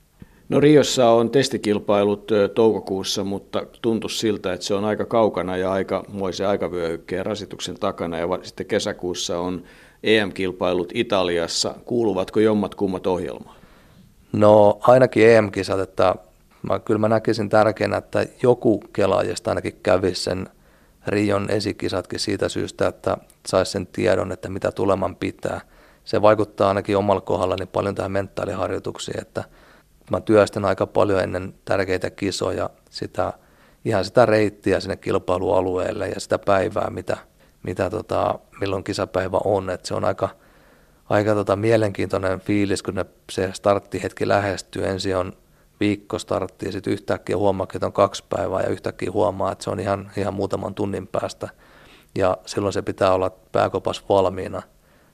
No 0.49 0.61
Riossa 0.61 1.11
on 1.11 1.31
testikilpailut 1.31 2.31
toukokuussa, 2.55 3.25
mutta 3.25 3.66
tuntuu 3.83 4.09
siltä, 4.09 4.53
että 4.53 4.66
se 4.66 4.75
on 4.75 4.85
aika 4.85 5.05
kaukana 5.05 5.57
ja 5.57 5.73
aika 5.73 6.05
moisen 6.09 6.49
aikavyöhykkeen 6.49 7.27
rasituksen 7.27 7.79
takana. 7.79 8.18
Ja 8.18 8.27
sitten 8.42 8.66
kesäkuussa 8.66 9.38
on 9.38 9.62
EM-kilpailut 10.02 10.90
Italiassa. 10.94 11.74
Kuuluvatko 11.84 12.40
jommat 12.40 12.74
kummat 12.74 13.06
ohjelmaan? 13.06 13.56
No 14.32 14.78
ainakin 14.82 15.30
EM-kisat, 15.30 15.80
että 15.80 16.14
mä, 16.62 16.78
kyllä 16.78 16.98
mä 16.98 17.08
näkisin 17.08 17.48
tärkeänä, 17.48 17.96
että 17.96 18.26
joku 18.42 18.80
kelaajista 18.92 19.50
ainakin 19.50 19.80
kävisi 19.82 20.22
sen 20.22 20.48
Rion 21.06 21.50
esikisatkin 21.50 22.20
siitä 22.20 22.48
syystä, 22.48 22.87
että 22.87 23.16
saisi 23.46 23.72
sen 23.72 23.87
tiedon, 23.87 24.32
että 24.32 24.48
mitä 24.48 24.72
tuleman 24.72 25.16
pitää. 25.16 25.61
Se 26.04 26.22
vaikuttaa 26.22 26.68
ainakin 26.68 26.96
omalla 26.96 27.20
kohdallani 27.20 27.66
paljon 27.66 27.94
tähän 27.94 28.12
mentaaliharjoituksiin, 28.12 29.20
että 29.20 29.44
mä 30.11 30.20
työstän 30.20 30.64
aika 30.64 30.87
paljon 30.87 31.20
ennen 31.20 31.54
tärkeitä 31.64 32.11
kisoja 32.11 32.70
sitä, 32.90 33.32
ihan 33.84 34.04
sitä 34.04 34.26
reittiä 34.26 34.80
sinne 34.80 34.96
kilpailualueelle 34.96 36.08
ja 36.08 36.20
sitä 36.20 36.38
päivää, 36.38 36.90
mitä, 36.90 37.16
mitä 37.68 37.90
tota, 37.90 38.38
milloin 38.61 38.85
kisapäivä 38.85 39.38
on. 39.44 39.70
Et 39.70 39.85
se 39.85 39.94
on 39.94 40.04
aika, 40.04 40.28
aika 41.09 41.35
tota, 41.35 41.57
mielenkiintoinen 41.57 42.40
fiilis, 42.40 42.83
kun 42.83 42.94
ne, 42.94 43.07
se 43.31 43.50
starttihetki 43.52 44.28
lähestyy. 44.28 44.87
Ensin 44.87 45.16
on 45.16 45.33
viikko 45.81 46.18
startti 46.18 46.66
ja 46.66 46.72
sitten 46.72 46.92
yhtäkkiä 46.92 47.37
huomaa, 47.37 47.66
että 47.74 47.87
on 47.87 47.92
kaksi 47.92 48.24
päivää 48.28 48.62
ja 48.62 48.68
yhtäkkiä 48.68 49.12
huomaa, 49.12 49.52
että 49.52 49.64
se 49.64 49.70
on 49.70 49.81
ihan, 49.81 50.11
ihan 50.16 50.35
muutaman 50.35 50.74
tunnin 50.74 51.07
päästä. 51.07 51.48
Ja 52.18 52.37
silloin 52.46 52.72
se 52.72 52.83
pitää 52.83 53.12
olla 53.12 53.31
pääkopas 53.52 54.04
valmiina 54.09 54.62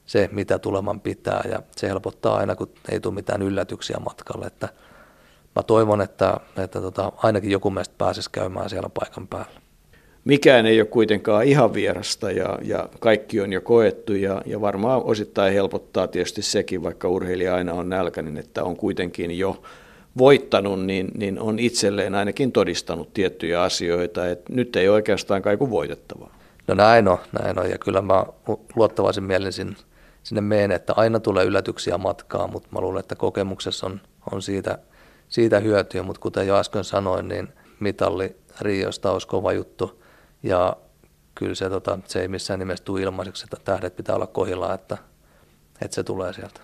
se, 0.07 0.29
mitä 0.33 0.59
tuleman 0.59 1.01
pitää 1.01 1.43
ja 1.51 1.63
se 1.77 1.89
helpottaa 1.89 2.37
aina, 2.37 2.57
kun 2.57 2.71
ei 2.89 3.01
tule 3.01 3.15
mitään 3.15 3.43
yllätyksiä 3.43 3.97
matkalle. 4.05 4.47
Että 4.47 4.69
mä 5.57 5.63
toivon, 5.63 6.01
että, 6.01 6.41
että 6.57 6.81
tota, 6.81 7.13
ainakin 7.17 7.51
joku 7.51 7.71
meistä 7.71 7.95
pääsisi 7.99 8.31
käymään 8.31 8.71
siellä 8.71 8.89
paikan 8.89 9.29
päällä. 9.29 9.64
Mikään 10.25 10.67
ei 10.67 10.81
ole 10.81 10.89
kuitenkaan 10.89 11.45
ihan 11.45 11.75
vierasta 11.75 12.31
ja, 12.31 12.59
ja 12.63 12.89
kaikki 13.01 13.41
on 13.41 13.53
jo 13.53 13.61
koettu 13.61 14.15
ja, 14.15 14.43
ja 14.47 14.61
varmaan 14.61 15.03
osittain 15.05 15.53
helpottaa 15.53 16.07
tietysti 16.07 16.43
sekin, 16.43 16.83
vaikka 16.83 17.09
urheilija 17.09 17.55
aina 17.55 17.73
on 17.73 17.89
nälkäinen, 17.89 18.37
että 18.37 18.65
on 18.65 18.77
kuitenkin 18.77 19.39
jo 19.39 19.63
voittanut, 20.19 20.85
niin, 20.85 21.09
niin 21.15 21.41
on 21.41 21.59
itselleen 21.59 22.15
ainakin 22.15 22.53
todistanut 22.53 23.15
tiettyjä 23.15 23.63
asioita, 23.63 24.29
että 24.29 24.53
nyt 24.53 24.77
ei 24.77 24.89
oikeastaan 24.89 25.43
kaiku 25.43 25.71
voitettavaa. 25.71 26.35
No 26.67 26.75
näin 26.75 27.09
on, 27.09 27.19
näin 27.43 27.59
on, 27.59 27.71
ja 27.71 27.79
kyllä 27.79 28.03
mä 28.03 28.25
luottavaisin 28.77 29.25
mielin 29.25 29.53
sinne, 29.53 29.77
sinne 30.23 30.41
meen, 30.41 30.71
että 30.71 30.93
aina 30.97 31.21
tulee 31.21 31.45
yllätyksiä 31.45 31.99
matkaan, 31.99 32.51
mutta 32.51 32.69
mä 32.73 32.81
luulen, 32.81 33.01
että 33.01 33.17
kokemuksessa 33.17 33.87
on, 33.87 34.01
on 34.33 34.43
siitä, 34.43 34.79
siitä 35.29 35.61
hyötyä, 35.61 36.03
mutta 36.03 36.21
kuten 36.21 36.47
jo 36.47 36.57
äsken 36.57 36.85
sanoin, 36.85 37.29
niin 37.29 37.49
mitalli 37.81 38.37
Riosta 38.61 39.13
olisi 39.13 39.29
kova 39.29 39.53
juttu, 39.53 40.04
ja 40.45 40.77
kyllä 41.35 41.55
se, 41.55 41.71
tota, 41.71 41.99
se 42.07 42.21
ei 42.21 42.29
missään 42.29 42.59
nimessä 42.59 42.85
tule 42.85 43.03
ilmaiseksi, 43.03 43.45
että 43.45 43.57
tähdet 43.65 43.97
pitää 43.97 44.15
olla 44.15 44.27
kohilla, 44.27 44.75
että, 44.75 44.99
että 45.83 45.95
se 45.95 46.03
tulee 46.03 46.33
sieltä. 46.33 46.61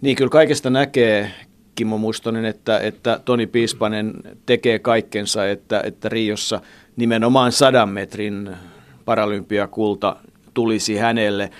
Niin, 0.00 0.16
kyllä 0.16 0.30
kaikesta 0.30 0.70
näkee 0.70 1.30
Kimmo 1.74 1.98
Mustonen, 1.98 2.44
että, 2.44 2.78
että 2.78 3.20
Toni 3.24 3.46
Piispanen 3.46 4.14
tekee 4.46 4.78
kaikkensa, 4.78 5.46
että, 5.46 5.80
että 5.84 6.08
Riossa 6.08 6.60
nimenomaan 6.96 7.52
sadan 7.52 7.88
metrin 7.88 8.56
paralympiakulta 9.04 10.16
tulisi 10.54 10.96
hänelle. 10.96 11.50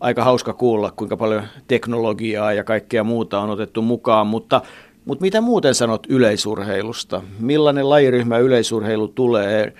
Aika 0.00 0.24
hauska 0.24 0.52
kuulla, 0.52 0.90
kuinka 0.90 1.16
paljon 1.16 1.42
teknologiaa 1.68 2.52
ja 2.52 2.64
kaikkea 2.64 3.04
muuta 3.04 3.40
on 3.40 3.50
otettu 3.50 3.82
mukaan, 3.82 4.26
mutta, 4.26 4.62
mutta 5.04 5.22
mitä 5.22 5.40
muuten 5.40 5.74
sanot 5.74 6.06
yleisurheilusta? 6.08 7.22
Millainen 7.38 7.90
lajiryhmä 7.90 8.38
yleisurheilu 8.38 9.08
tulee? 9.08 9.74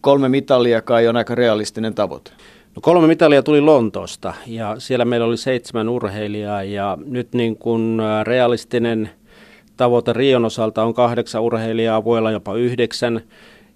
Kolme 0.00 0.28
mitalia 0.28 0.82
kai 0.82 1.08
on 1.08 1.16
aika 1.16 1.34
realistinen 1.34 1.94
tavoite. 1.94 2.30
No 2.76 2.82
kolme 2.82 3.06
mitalia 3.06 3.42
tuli 3.42 3.60
Lontoosta 3.60 4.34
ja 4.46 4.74
siellä 4.78 5.04
meillä 5.04 5.26
oli 5.26 5.36
seitsemän 5.36 5.88
urheilijaa 5.88 6.62
ja 6.62 6.98
nyt 7.06 7.32
niin 7.32 7.56
kuin 7.56 7.98
realistinen 8.24 9.10
tavoite 9.76 10.12
Rion 10.12 10.44
osalta 10.44 10.84
on 10.84 10.94
kahdeksan 10.94 11.42
urheilijaa, 11.42 12.04
voi 12.04 12.18
olla 12.18 12.30
jopa 12.30 12.54
yhdeksän. 12.54 13.20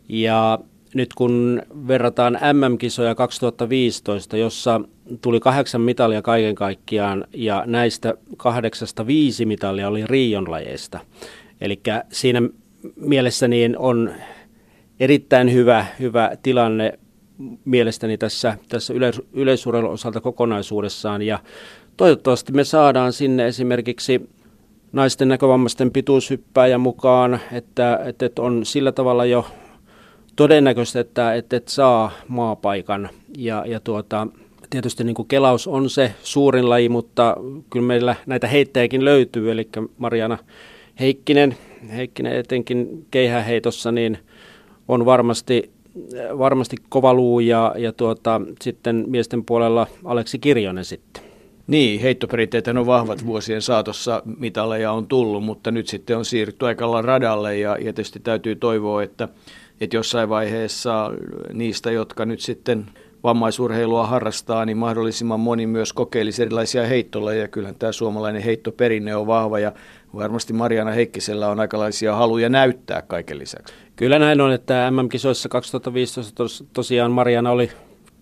Ja 0.09 0.59
nyt 0.95 1.15
kun 1.15 1.63
verrataan 1.89 2.39
MM-kisoja 2.53 3.15
2015, 3.15 4.37
jossa 4.37 4.81
tuli 5.21 5.41
kahdeksan 5.41 5.81
mitalia 5.81 6.23
kaiken 6.23 6.55
kaikkiaan 6.55 7.25
ja 7.35 7.63
näistä 7.67 8.15
kahdeksasta 8.37 9.07
viisi 9.07 9.47
mitalia 9.47 9.89
oli 9.89 10.07
Rion 10.07 10.51
lajeista. 10.51 11.01
Eli 11.61 11.81
siinä 12.13 12.43
mielessä 12.97 13.49
niin 13.49 13.79
on 13.79 14.11
erittäin 15.05 15.53
hyvä, 15.53 15.87
hyvä 16.01 16.31
tilanne 16.43 16.99
mielestäni 17.65 18.19
tässä, 18.19 18.59
tässä 18.69 18.95
yleis- 18.95 19.23
yleisurheilun 19.33 19.93
osalta 19.93 20.21
kokonaisuudessaan 20.21 21.23
ja 21.23 21.39
toivottavasti 21.97 22.53
me 22.53 22.65
saadaan 22.65 23.13
sinne 23.13 23.47
esimerkiksi 23.47 24.31
naisten 24.93 25.29
näkövammaisten 25.29 25.91
pituushyppääjä 25.91 26.79
mukaan, 26.79 27.41
että, 27.53 28.01
että 28.05 28.43
on 28.43 28.67
sillä 28.67 28.93
tavalla 28.93 29.25
jo 29.25 29.47
todennäköistä, 30.37 31.01
että, 31.01 31.35
että, 31.35 31.57
että 31.57 31.71
saa 31.71 32.13
maapaikan. 32.29 33.09
Ja, 33.39 33.65
ja 33.67 33.81
tuota, 33.81 34.27
tietysti 34.71 35.05
niin 35.05 35.15
kuin 35.15 35.29
kelaus 35.29 35.67
on 35.67 35.91
se 35.91 36.15
suurin 36.23 36.71
laji, 36.71 36.89
mutta 36.89 37.37
kyllä 37.71 37.87
meillä 37.87 38.17
näitä 38.27 38.47
heittäjäkin 38.47 39.05
löytyy, 39.05 39.51
eli 39.51 39.69
Mariana 39.99 40.39
Heikkinen, 41.01 41.57
Heikkinen 41.97 42.37
etenkin 42.37 43.07
keihäheitossa, 43.11 43.93
niin 43.93 44.19
on 44.89 45.05
varmasti, 45.05 45.71
varmasti 46.39 46.77
kova 46.89 47.15
luu 47.15 47.41
ja, 47.41 47.75
ja 47.79 47.93
tuota, 47.93 48.41
sitten 48.63 49.05
miesten 49.09 49.45
puolella 49.45 49.87
Aleksi 50.05 50.39
Kirjonen 50.39 50.85
sitten. 50.85 51.23
Niin, 51.67 52.01
heittoperinteet 52.01 52.69
on 52.69 52.87
vahvat 52.87 53.27
vuosien 53.27 53.63
saatossa, 53.63 54.23
mitaleja 54.39 54.93
on 54.93 55.07
tullut, 55.07 55.45
mutta 55.45 55.71
nyt 55.71 55.89
sitten 55.89 56.17
on 56.19 56.25
siirrytty 56.25 56.67
aikalla 56.67 57.03
radalle 57.03 57.59
ja, 57.59 57.71
ja 57.71 57.77
tietysti 57.77 58.21
täytyy 58.21 58.57
toivoa, 58.57 59.03
että, 59.03 59.29
että 59.81 59.97
jossain 59.97 60.29
vaiheessa 60.29 61.11
niistä, 61.53 61.91
jotka 61.91 62.25
nyt 62.25 62.41
sitten 62.41 62.87
vammaisurheilua 63.25 64.07
harrastaa, 64.07 64.65
niin 64.65 64.77
mahdollisimman 64.77 65.41
moni 65.41 65.67
myös 65.67 65.93
kokeilisi 65.93 66.43
erilaisia 66.43 66.87
heittolajeja. 66.87 67.49
Kyllähän 67.49 67.77
tämä 67.79 67.93
suomalainen 67.93 68.43
heittoperinne 68.43 69.17
on 69.17 69.27
vahva 69.27 69.59
ja 69.59 69.73
varmasti 70.15 70.53
Mariana 70.53 70.91
Heikkisellä 70.91 71.49
on 71.49 71.61
aikalaisia 71.61 72.15
haluja 72.15 72.49
näyttää 72.49 73.03
kaiken 73.03 73.39
lisäksi. 73.39 73.75
Kyllä 73.97 74.19
näin 74.19 74.41
on, 74.41 74.53
että 74.53 74.91
MM-kisoissa 74.91 75.49
2015 75.49 76.33
tos, 76.35 76.65
tosiaan 76.73 77.13
Mariana 77.13 77.51
oli 77.51 77.71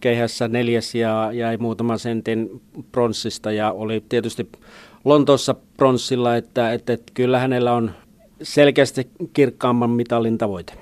keihässä 0.01 0.49
neljäs 0.49 0.95
ja 0.95 1.31
jäi 1.33 1.57
muutaman 1.57 1.99
sentin 1.99 2.61
pronssista 2.93 3.53
ja 3.53 3.73
oli 3.73 4.05
tietysti 4.09 4.49
Lontoossa 5.05 5.55
pronssilla, 5.77 6.37
että, 6.37 6.73
että, 6.73 6.93
että 6.93 7.13
kyllä 7.15 7.39
hänellä 7.39 7.73
on 7.73 7.91
selkeästi 8.43 9.09
kirkkaamman 9.33 9.91
mitalin 9.91 10.39
tavoite. 10.39 10.73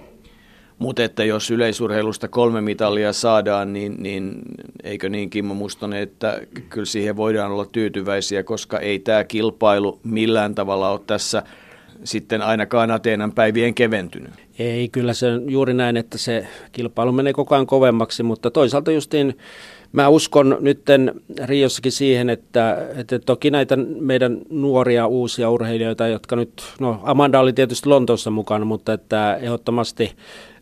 Mutta 0.79 1.05
että 1.05 1.25
jos 1.25 1.51
yleisurheilusta 1.51 2.29
kolme 2.29 2.61
mitalia 2.61 3.13
saadaan, 3.13 3.73
niin, 3.73 3.97
niin 3.99 4.43
eikö 4.85 5.09
niin 5.09 5.31
Kimmo 5.31 5.55
Mustonen, 5.55 6.03
että 6.03 6.41
kyllä 6.69 6.87
siihen 6.87 7.17
voidaan 7.17 7.53
olla 7.53 7.67
tyytyväisiä, 7.67 8.43
koska 8.43 8.79
ei 8.79 8.99
tämä 8.99 9.25
kilpailu 9.25 10.01
millään 10.05 10.55
tavalla 10.55 10.91
ole 10.91 11.01
tässä 11.07 11.43
sitten 12.05 12.43
ainakaan 12.43 12.91
Ateenan 12.91 13.33
päivien 13.33 13.75
keventynyt. 13.75 14.31
Ei, 14.59 14.89
kyllä 14.89 15.13
se 15.13 15.27
on 15.27 15.51
juuri 15.51 15.75
näin, 15.75 15.97
että 15.97 16.19
se 16.19 16.47
kilpailu 16.73 17.13
menee 17.13 17.33
koko 17.33 17.55
ajan 17.55 17.67
kovemmaksi, 17.67 18.23
mutta 18.23 18.51
toisaalta 18.51 18.91
justiin 18.91 19.39
mä 19.93 20.09
uskon 20.09 20.57
nytten 20.61 21.15
Riossakin 21.45 21.93
siihen, 21.93 22.31
että, 22.31 22.89
että 22.97 23.19
toki 23.19 23.51
näitä 23.51 23.77
meidän 24.01 24.39
nuoria 24.51 25.07
uusia 25.07 25.51
urheilijoita, 25.51 26.07
jotka 26.07 26.37
nyt, 26.37 26.63
no 26.81 27.01
Amanda 27.03 27.41
oli 27.41 27.53
tietysti 27.53 27.89
Lontoossa 27.89 28.31
mukana, 28.31 28.65
mutta 28.65 28.93
että 28.93 29.35
ehdottomasti 29.35 30.13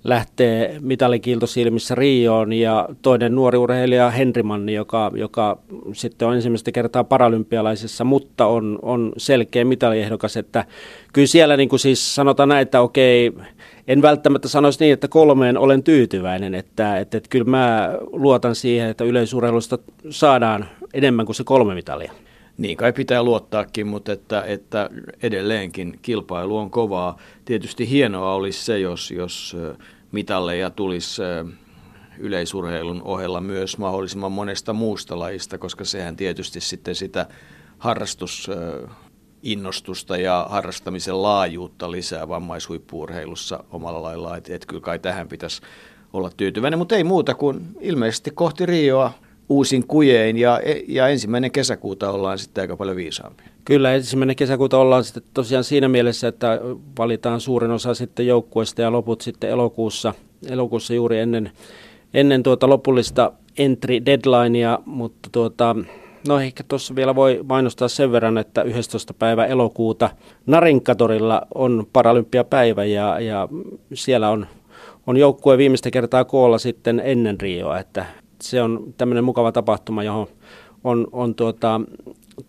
lähtee 0.04 0.76
mitalikiilto 0.80 1.46
silmissä 1.46 1.94
Rioon 1.94 2.52
ja 2.52 2.88
toinen 3.02 3.34
nuori 3.34 3.58
urheilija 3.58 4.10
Henrimanni, 4.10 4.74
joka, 4.74 5.10
joka 5.14 5.58
sitten 5.92 6.28
on 6.28 6.34
ensimmäistä 6.34 6.72
kertaa 6.72 7.04
paralympialaisessa, 7.04 8.04
mutta 8.04 8.46
on, 8.46 8.78
on 8.82 9.12
selkeä 9.16 9.64
mitaliehdokas, 9.64 10.36
että 10.36 10.64
kyllä 11.12 11.26
siellä 11.26 11.56
niin 11.56 11.68
kuin 11.68 11.80
siis 11.80 12.14
sanotaan 12.14 12.48
näin, 12.48 12.62
että 12.62 12.80
okei, 12.80 13.32
en 13.88 14.02
välttämättä 14.02 14.48
sanoisi 14.48 14.80
niin, 14.80 14.92
että 14.92 15.08
kolmeen 15.08 15.58
olen 15.58 15.82
tyytyväinen, 15.82 16.54
että, 16.54 16.98
että, 16.98 17.16
että 17.16 17.28
kyllä 17.28 17.44
mä 17.44 17.90
luotan 18.12 18.54
siihen, 18.54 18.88
että 18.90 19.04
yleisurheilusta 19.04 19.78
saadaan 20.10 20.68
enemmän 20.94 21.26
kuin 21.26 21.36
se 21.36 21.44
kolme 21.44 21.74
mitalia. 21.74 22.12
Niin 22.58 22.76
kai 22.76 22.92
pitää 22.92 23.22
luottaakin, 23.22 23.86
mutta 23.86 24.12
että, 24.12 24.42
että 24.42 24.90
edelleenkin 25.22 25.98
kilpailu 26.02 26.56
on 26.56 26.70
kovaa. 26.70 27.18
Tietysti 27.44 27.90
hienoa 27.90 28.34
olisi 28.34 28.64
se, 28.64 28.78
jos, 28.78 29.10
jos 29.10 29.56
mitalleja 30.12 30.70
tulisi 30.70 31.22
yleisurheilun 32.18 33.02
ohella 33.02 33.40
myös 33.40 33.78
mahdollisimman 33.78 34.32
monesta 34.32 34.72
muusta 34.72 35.18
lajista, 35.18 35.58
koska 35.58 35.84
sehän 35.84 36.16
tietysti 36.16 36.60
sitten 36.60 36.94
sitä 36.94 37.26
harrastus 37.78 38.50
innostusta 39.42 40.16
ja 40.16 40.46
harrastamisen 40.50 41.22
laajuutta 41.22 41.90
lisää 41.90 42.28
vammaishuippuurheilussa 42.28 43.64
omalla 43.70 44.02
laillaan. 44.02 44.38
Että 44.38 44.54
et 44.54 44.66
kyllä 44.66 44.80
kai 44.80 44.98
tähän 44.98 45.28
pitäisi 45.28 45.62
olla 46.12 46.30
tyytyväinen, 46.36 46.78
mutta 46.78 46.96
ei 46.96 47.04
muuta 47.04 47.34
kuin 47.34 47.60
ilmeisesti 47.80 48.30
kohti 48.30 48.66
Rioa 48.66 49.12
uusin 49.48 49.86
kujein 49.86 50.36
ja, 50.36 50.60
ja 50.88 51.08
ensimmäinen 51.08 51.50
kesäkuuta 51.50 52.10
ollaan 52.10 52.38
sitten 52.38 52.62
aika 52.62 52.76
paljon 52.76 52.96
viisaampia. 52.96 53.46
Kyllä, 53.64 53.94
ensimmäinen 53.94 54.36
kesäkuuta 54.36 54.78
ollaan 54.78 55.04
sitten 55.04 55.22
tosiaan 55.34 55.64
siinä 55.64 55.88
mielessä, 55.88 56.28
että 56.28 56.60
valitaan 56.98 57.40
suurin 57.40 57.70
osa 57.70 57.94
sitten 57.94 58.26
joukkueista 58.26 58.82
ja 58.82 58.92
loput 58.92 59.20
sitten 59.20 59.50
elokuussa, 59.50 60.14
elokuussa 60.48 60.94
juuri 60.94 61.18
ennen, 61.18 61.50
ennen 62.14 62.42
tuota 62.42 62.68
lopullista 62.68 63.32
entry 63.58 64.06
deadlinea, 64.06 64.78
mutta 64.86 65.28
tuota, 65.32 65.76
no 66.28 66.40
ehkä 66.40 66.64
tuossa 66.68 66.94
vielä 66.94 67.14
voi 67.14 67.40
mainostaa 67.48 67.88
sen 67.88 68.12
verran, 68.12 68.38
että 68.38 68.62
11. 68.62 69.14
päivä 69.14 69.46
elokuuta 69.46 70.10
Narinkatorilla 70.46 71.42
on 71.54 71.86
paralympiapäivä 71.92 72.84
ja, 72.84 73.20
ja 73.20 73.48
siellä 73.94 74.30
on, 74.30 74.46
on 75.06 75.16
joukkue 75.16 75.58
viimeistä 75.58 75.90
kertaa 75.90 76.24
koolla 76.24 76.58
sitten 76.58 77.02
ennen 77.04 77.40
Rioa, 77.40 77.78
että 77.78 78.06
se 78.40 78.62
on 78.62 78.94
tämmöinen 78.96 79.24
mukava 79.24 79.52
tapahtuma, 79.52 80.02
johon 80.02 80.26
on, 80.84 81.06
on 81.12 81.34
tuota, 81.34 81.80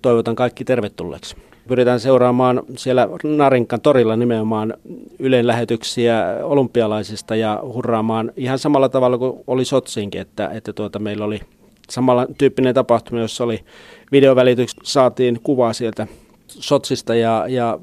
toivotan 0.02 0.36
kaikki 0.36 0.66
tervetulleeksi. 0.66 1.36
Pyritään 1.68 2.00
seuraamaan 2.00 2.64
siellä 2.78 3.10
Narinkan 3.24 3.82
torilla 3.82 4.16
nimenomaan 4.16 4.74
Ylen 5.20 5.48
lähetyksiä 5.48 6.24
olympialaisista 6.44 7.36
ja 7.36 7.60
hurraamaan 7.64 8.32
ihan 8.38 8.60
samalla 8.60 8.90
tavalla 8.90 9.18
kuin 9.18 9.40
oli 9.48 9.66
Sotsiinkin, 9.66 10.22
että, 10.22 10.48
että 10.54 10.74
tuota, 10.74 11.00
meillä 11.00 11.26
oli 11.26 11.40
samalla 11.90 12.28
tyyppinen 12.38 12.76
tapahtuma, 12.76 13.22
jossa 13.22 13.44
oli 13.44 13.60
videovälityks, 14.12 14.76
saatiin 14.84 15.40
kuvaa 15.44 15.74
sieltä 15.74 16.08
Sotsista 16.48 17.16
ja, 17.16 17.46
ja 17.48 17.80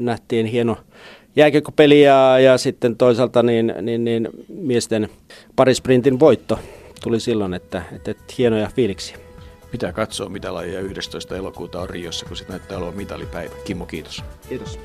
nähtiin 0.00 0.46
hieno 0.46 0.76
jääkiekkopeli 1.36 2.02
ja, 2.02 2.38
ja 2.38 2.58
sitten 2.58 2.96
toisaalta 2.96 3.42
niin, 3.42 3.74
niin, 3.82 4.04
niin 4.04 4.28
miesten 4.48 5.08
parisprintin 5.56 6.20
voitto 6.20 6.58
tuli 7.02 7.20
silloin, 7.20 7.54
että, 7.54 7.82
että, 7.92 8.10
että 8.10 8.34
hienoja 8.38 8.70
fiiliksiä. 8.76 9.18
Pitää 9.70 9.92
katsoa, 9.92 10.28
mitä 10.28 10.54
lajia 10.54 10.80
11. 10.80 11.36
elokuuta 11.36 11.80
on 11.80 11.90
Riossa, 11.90 12.26
kun 12.26 12.36
sitten 12.36 12.56
näyttää 12.56 12.78
olevan 12.78 12.96
mitalipäivä. 12.96 13.54
Kimmo, 13.64 13.86
kiitos. 13.86 14.24
Kiitos. 14.48 14.78